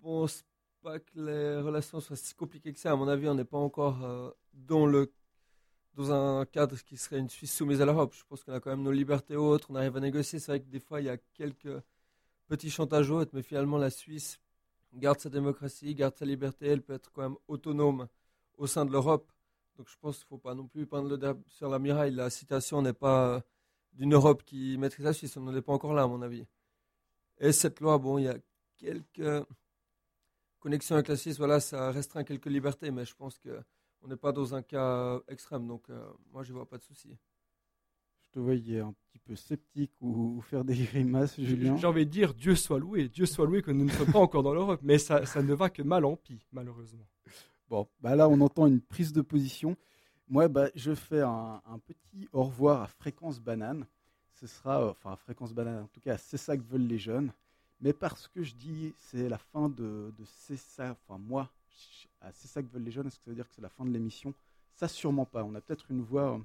pense 0.04 0.46
pas 0.84 1.00
que 1.00 1.20
les 1.20 1.62
relations 1.62 2.00
soient 2.00 2.16
si 2.16 2.36
compliquées 2.36 2.74
que 2.74 2.80
ça. 2.80 2.92
À 2.92 2.96
mon 2.96 3.08
avis, 3.08 3.28
on 3.28 3.34
n'est 3.34 3.44
pas 3.44 3.58
encore 3.58 4.04
euh, 4.04 4.30
dans 4.54 4.86
le 4.86 5.12
dans 5.95 6.12
un 6.12 6.45
cadre 6.45 6.77
qui 6.77 6.97
serait 6.97 7.19
une 7.19 7.29
Suisse 7.29 7.53
soumise 7.53 7.82
à 7.82 7.86
l'Europe. 7.86 8.13
Je 8.15 8.23
pense 8.27 8.43
qu'on 8.43 8.53
a 8.53 8.60
quand 8.60 8.71
même 8.71 8.84
nos 8.84 8.91
libertés 8.91 9.36
autres, 9.36 9.67
on 9.69 9.75
arrive 9.75 9.95
à 9.97 9.99
négocier. 9.99 10.39
C'est 10.39 10.51
vrai 10.51 10.60
que 10.60 10.67
des 10.67 10.79
fois, 10.79 11.01
il 11.01 11.06
y 11.06 11.10
a 11.10 11.17
quelques 11.34 11.82
petits 12.47 12.69
chantages 12.69 13.12
autres, 13.12 13.32
mais 13.34 13.43
finalement, 13.43 13.77
la 13.77 13.89
Suisse 13.89 14.39
garde 14.93 15.19
sa 15.19 15.29
démocratie, 15.29 15.95
garde 15.95 16.15
sa 16.15 16.25
liberté, 16.25 16.67
elle 16.67 16.82
peut 16.82 16.93
être 16.93 17.12
quand 17.12 17.21
même 17.21 17.38
autonome 17.47 18.08
au 18.58 18.67
sein 18.67 18.86
de 18.86 18.91
l'Europe. 18.91 19.32
Donc 19.77 19.88
je 19.89 19.95
pense 19.99 20.17
qu'il 20.17 20.25
ne 20.25 20.29
faut 20.29 20.38
pas 20.38 20.53
non 20.53 20.67
plus 20.67 20.86
prendre 20.86 21.10
le 21.10 21.38
sur 21.47 21.69
la 21.69 21.79
miraille. 21.79 22.12
La 22.12 22.29
citation 22.29 22.82
n'est 22.82 22.93
pas 22.93 23.43
d'une 23.93 24.13
Europe 24.13 24.43
qui 24.43 24.77
maîtrise 24.77 25.06
la 25.06 25.13
Suisse, 25.13 25.36
on 25.38 25.41
n'en 25.41 25.56
est 25.56 25.62
pas 25.62 25.73
encore 25.73 25.93
là, 25.93 26.03
à 26.03 26.08
mon 26.08 26.21
avis. 26.21 26.45
Et 27.39 27.51
cette 27.51 27.79
loi, 27.79 27.97
bon, 27.97 28.17
il 28.17 28.25
y 28.25 28.27
a 28.27 28.38
quelques 28.77 29.45
connexions 30.60 30.95
avec 30.95 31.08
la 31.08 31.17
Suisse, 31.17 31.38
voilà, 31.38 31.60
ça 31.60 31.91
restreint 31.91 32.23
quelques 32.23 32.45
libertés, 32.45 32.91
mais 32.91 33.06
je 33.06 33.15
pense 33.15 33.38
que 33.38 33.62
on 34.04 34.08
n'est 34.08 34.18
pas 34.18 34.32
dans 34.32 34.54
un 34.54 34.62
cas 34.62 35.20
extrême, 35.28 35.68
donc 35.68 35.89
euh, 35.89 36.06
moi 36.32 36.44
je 36.44 36.54
vois 36.54 36.68
pas 36.68 36.78
de 36.78 36.84
souci. 36.84 37.18
Je 38.24 38.30
te 38.30 38.39
voyais 38.39 38.80
un 38.80 38.94
petit 38.94 39.20
peu 39.20 39.36
sceptique 39.36 39.94
ou, 40.02 40.42
faire 40.42 40.66
des 40.66 40.76
grimaces, 40.76 41.39
Julien. 41.39 41.78
J'ai 41.78 41.88
envie 41.88 42.06
de 42.06 42.12
dire 42.12 42.34
Dieu 42.34 42.56
soit 42.56 42.80
loué, 42.80 43.08
Dieu 43.08 43.26
soit 43.26 43.46
loué 43.46 43.62
que 43.62 43.72
nous 43.72 43.86
ne 43.86 43.92
sommes 43.92 44.12
pas 44.12 44.20
encore 44.20 44.44
dans 44.44 44.54
l'Europe, 44.54 44.82
mais 44.84 44.98
ça, 44.98 45.26
ça, 45.26 45.42
ne 45.42 45.54
va 45.54 45.70
que 45.70 45.82
mal 45.82 46.04
en 46.06 46.16
pis, 46.16 46.46
malheureusement. 46.52 47.08
Bon, 47.70 47.88
bah 48.02 48.16
là 48.16 48.28
on 48.28 48.42
entend 48.42 48.68
une 48.68 48.82
prise 48.82 49.13
de 49.13 49.22
position. 49.22 49.78
Moi, 50.28 50.48
bah, 50.48 50.70
je 50.74 50.96
fais 50.96 51.22
un, 51.22 51.62
petit 51.86 52.28
au 52.32 52.44
revoir 52.44 52.82
à 52.82 52.88
Fréquence 52.88 53.39
Banane. 53.39 53.86
Ce 54.34 54.48
sera, 54.48 54.82
euh, 54.82 54.92
enfin 54.92 55.13
à 55.13 55.16
Fréquence 55.16 55.54
Banane, 55.54 55.84
en 55.84 55.88
tout 55.88 56.02
cas, 56.02 56.18
c'est 56.18 56.38
ça 56.38 56.58
que 56.58 56.63
veulent 56.63 56.88
les 56.88 56.98
jeunes. 56.98 57.32
Mais 57.80 57.94
parce 57.94 58.28
que 58.28 58.44
je 58.44 58.56
dis 58.56 58.94
c'est 58.98 59.30
la 59.30 59.38
fin 59.38 59.70
de, 59.70 60.13
de 60.18 60.26
c'est 60.26 60.58
ça, 60.58 60.92
enfin 60.92 61.20
moi, 61.20 61.52
ah, 62.24 62.32
c'est 62.32 62.48
ça 62.48 62.64
que 62.64 62.68
veulent 62.70 62.84
les 62.84 62.92
jeunes, 62.92 63.08
est-ce 63.08 63.18
que 63.20 63.26
ça 63.26 63.32
veut 63.32 63.36
dire 63.36 63.48
que 63.48 63.54
c'est 63.54 63.62
la 63.62 63.70
fin 63.70 63.84
de 63.84 63.92
l'émission? 63.92 64.34
Ça, 64.76 64.88
sûrement 64.88 65.26
pas. 65.26 65.44
On 65.44 65.54
a 65.56 65.62
peut-être 65.62 65.92
une 65.92 66.02
voix 66.02 66.36
euh, 66.36 66.40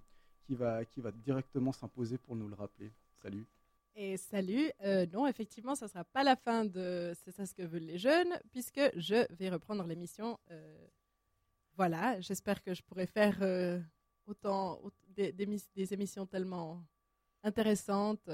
qui 0.45 0.55
va, 0.57 0.85
qui 0.85 1.01
va 1.01 1.13
directement 1.13 1.71
s'imposer 1.71 2.19
pour 2.19 2.35
nous 2.35 2.49
le 2.49 2.55
rappeler. 2.55 2.91
Salut. 3.23 3.47
Et 3.95 4.17
salut. 4.17 4.71
Euh, 4.83 5.07
non, 5.13 5.29
effectivement, 5.29 5.77
ça 5.77 5.87
ne 5.87 5.91
sera 5.91 6.05
pas 6.05 6.25
la 6.25 6.35
fin 6.35 6.65
de 6.65 7.13
C'est 7.23 7.31
ça 7.31 7.47
ce 7.47 7.55
que 7.55 7.63
veulent 7.63 7.85
les 7.85 7.99
jeunes, 7.99 8.39
puisque 8.51 8.81
je 8.97 9.25
vais 9.37 9.51
reprendre 9.51 9.85
l'émission. 9.85 10.39
Euh, 10.51 10.87
voilà, 11.77 12.21
j'espère 12.21 12.61
que 12.61 12.75
je 12.75 12.83
pourrai 12.83 13.07
faire 13.07 13.39
autant, 14.27 14.81
des, 15.11 15.33
des, 15.33 15.95
émissions 15.95 16.27
tellement 16.27 16.83
intéressantes 17.45 18.29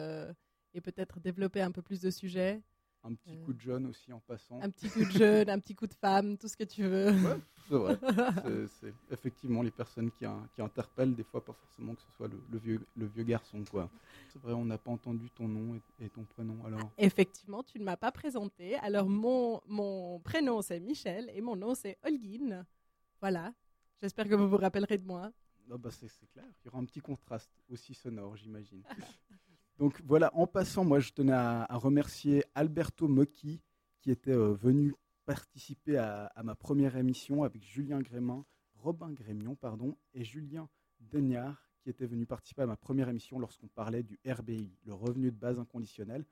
et 0.73 0.81
peut-être 0.81 1.21
développer 1.21 1.61
un 1.61 1.71
peu 1.71 1.83
plus 1.83 2.01
de 2.01 2.11
sujets. 2.11 2.63
Un 3.07 3.15
petit 3.15 3.37
coup 3.37 3.53
de 3.53 3.61
jeune 3.61 3.87
aussi 3.87 4.13
en 4.15 4.21
passant. 4.21 4.61
Un 4.63 4.71
petit 4.71 4.89
coup 4.89 5.05
de 5.05 5.11
jeune, 5.11 5.51
un 5.51 5.59
petit 5.59 5.75
coup 5.75 5.87
de 5.87 5.93
femme, 5.95 6.39
tout 6.39 6.49
ce 6.49 6.57
que 6.57 6.65
tu 6.65 6.85
veux. 6.85 7.11
Ouais, 7.11 7.39
c'est 7.69 7.75
vrai. 7.75 7.99
c'est 8.81 8.95
effectivement 9.11 9.61
les 9.61 9.71
personnes 9.71 10.11
qui, 10.13 10.25
qui, 10.55 10.63
interpellent, 10.63 11.15
des 11.15 11.23
fois 11.23 11.45
pas 11.45 11.53
forcément 11.53 11.95
que 11.95 12.01
ce 12.01 12.11
soit 12.17 12.29
le, 12.29 12.59
vieux, 12.59 12.81
le 12.97 13.07
vieux 13.07 13.25
garçon. 13.25 13.63
quoi. 13.71 13.91
C'est 14.33 14.41
vrai, 14.41 14.55
on 14.55 14.65
n'a 14.65 14.79
pas 14.79 14.91
entendu 14.91 15.29
ton 15.31 15.47
nom 15.47 15.79
et, 16.01 16.09
ton 16.09 16.25
prénom. 16.25 16.57
Alors. 16.65 16.91
Effectivement, 16.97 17.63
tu 17.63 17.79
ne 17.79 17.85
m'as 17.85 17.99
pas 17.99 18.11
présenté. 18.11 18.77
Alors 18.77 19.09
mon, 19.09 19.61
mon 19.67 20.19
prénom 20.21 20.63
c'est 20.63 20.81
Michel 20.81 21.31
et 21.35 21.43
mon 21.43 21.57
nom 21.57 21.75
c'est 21.75 21.99
Holguine. 22.05 22.65
Voilà. 23.21 23.53
J'espère 24.01 24.29
que 24.29 24.35
vous 24.35 24.49
vous 24.49 24.57
rappellerez 24.57 24.97
de 24.97 25.07
moi. 25.07 25.31
Ah 25.71 25.79
bah 25.79 25.91
c'est 25.91 26.09
clair, 26.33 26.45
il 26.47 26.67
y 26.67 26.69
aura 26.69 26.79
un 26.79 26.85
petit 26.85 27.01
contraste 27.01 27.51
aussi 27.71 27.95
sonore, 27.95 28.37
j'imagine. 28.37 28.83
Donc 29.79 30.01
voilà, 30.05 30.31
en 30.35 30.47
passant, 30.47 30.85
moi 30.85 31.01
je 31.01 31.11
tenais 31.13 31.33
à, 31.33 31.67
remercier 31.71 32.45
Alberto 32.55 33.09
Mocchi 33.09 33.61
qui 34.01 34.11
était 34.11 34.31
euh, 34.31 34.53
venu 34.53 34.95
participer 35.27 35.97
à, 35.97 36.31
ma 36.45 36.55
première 36.55 36.97
émission 36.97 37.43
avec 37.43 37.63
Julien 37.65 38.01
Grémin, 38.01 38.45
Robin 38.77 39.11
Grémion 39.11 39.57
et 40.13 40.25
Julien 40.25 40.69
Deniard 41.01 41.61
qui 41.83 41.91
était 41.91 42.07
venu 42.07 42.25
participer 42.25 42.63
à 42.63 42.67
ma 42.67 42.77
première 42.77 43.09
émission 43.09 43.39
lorsqu'on 43.39 43.69
parlait 43.69 44.03
du 44.03 44.19
RBI, 44.27 44.73
le 44.87 44.95
revenu 44.95 45.31
de 45.31 45.37
base 45.37 45.59
inconditionnel. 45.59 46.25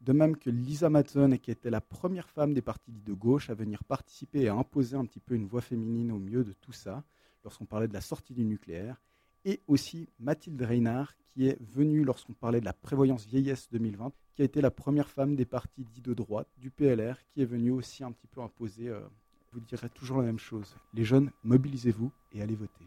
De 0.00 0.12
même 0.12 0.36
que 0.36 0.50
Lisa 0.50 0.90
Matzon, 0.90 1.38
qui 1.38 1.50
était 1.50 1.70
la 1.70 1.80
première 1.80 2.28
femme 2.28 2.52
des 2.52 2.62
partis 2.62 2.92
de 2.92 3.12
gauche 3.14 3.48
à 3.48 3.54
venir 3.54 3.82
participer 3.84 4.42
et 4.42 4.48
à 4.48 4.54
imposer 4.54 4.96
un 4.96 5.06
petit 5.06 5.18
peu 5.18 5.34
une 5.34 5.46
voix 5.46 5.62
féminine 5.62 6.12
au 6.12 6.18
milieu 6.18 6.44
de 6.44 6.52
tout 6.52 6.72
ça, 6.72 7.04
lorsqu'on 7.42 7.64
parlait 7.64 7.88
de 7.88 7.94
la 7.94 8.00
sortie 8.00 8.34
du 8.34 8.44
nucléaire 8.44 9.00
et 9.48 9.62
aussi 9.66 10.10
Mathilde 10.20 10.60
Reynard, 10.60 11.14
qui 11.30 11.48
est 11.48 11.58
venue 11.72 12.04
lorsqu'on 12.04 12.34
parlait 12.34 12.60
de 12.60 12.66
la 12.66 12.74
prévoyance 12.74 13.24
vieillesse 13.24 13.66
2020, 13.72 14.12
qui 14.34 14.42
a 14.42 14.44
été 14.44 14.60
la 14.60 14.70
première 14.70 15.08
femme 15.08 15.36
des 15.36 15.46
partis 15.46 15.84
dits 15.84 16.02
de 16.02 16.12
droite, 16.12 16.48
du 16.58 16.70
PLR, 16.70 17.16
qui 17.32 17.40
est 17.40 17.46
venue 17.46 17.70
aussi 17.70 18.04
un 18.04 18.12
petit 18.12 18.26
peu 18.26 18.42
imposer, 18.42 18.88
euh, 18.88 19.00
je 19.48 19.58
vous 19.58 19.64
dirais 19.64 19.88
toujours 19.88 20.18
la 20.18 20.24
même 20.24 20.38
chose. 20.38 20.76
Les 20.92 21.06
jeunes, 21.06 21.30
mobilisez-vous 21.44 22.12
et 22.32 22.42
allez 22.42 22.56
voter. 22.56 22.84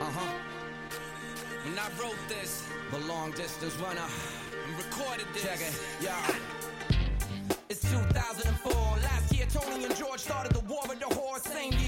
Uh-huh. 0.00 0.52
This, 2.28 2.64
distance 3.36 3.76
runner. 3.80 4.51
and 4.66 4.76
recorded 4.76 5.26
this. 5.34 5.42
Check 5.42 5.60
it, 5.60 5.80
yeah. 6.00 6.36
It's 7.68 7.80
2004. 7.90 8.72
Last 9.02 9.32
year, 9.34 9.46
Tony 9.52 9.84
and 9.84 9.96
George 9.96 10.20
started 10.20 10.52
the 10.52 10.60
war 10.60 10.82
with 10.88 11.00
the 11.00 11.06
horse. 11.14 11.42
Same 11.42 11.71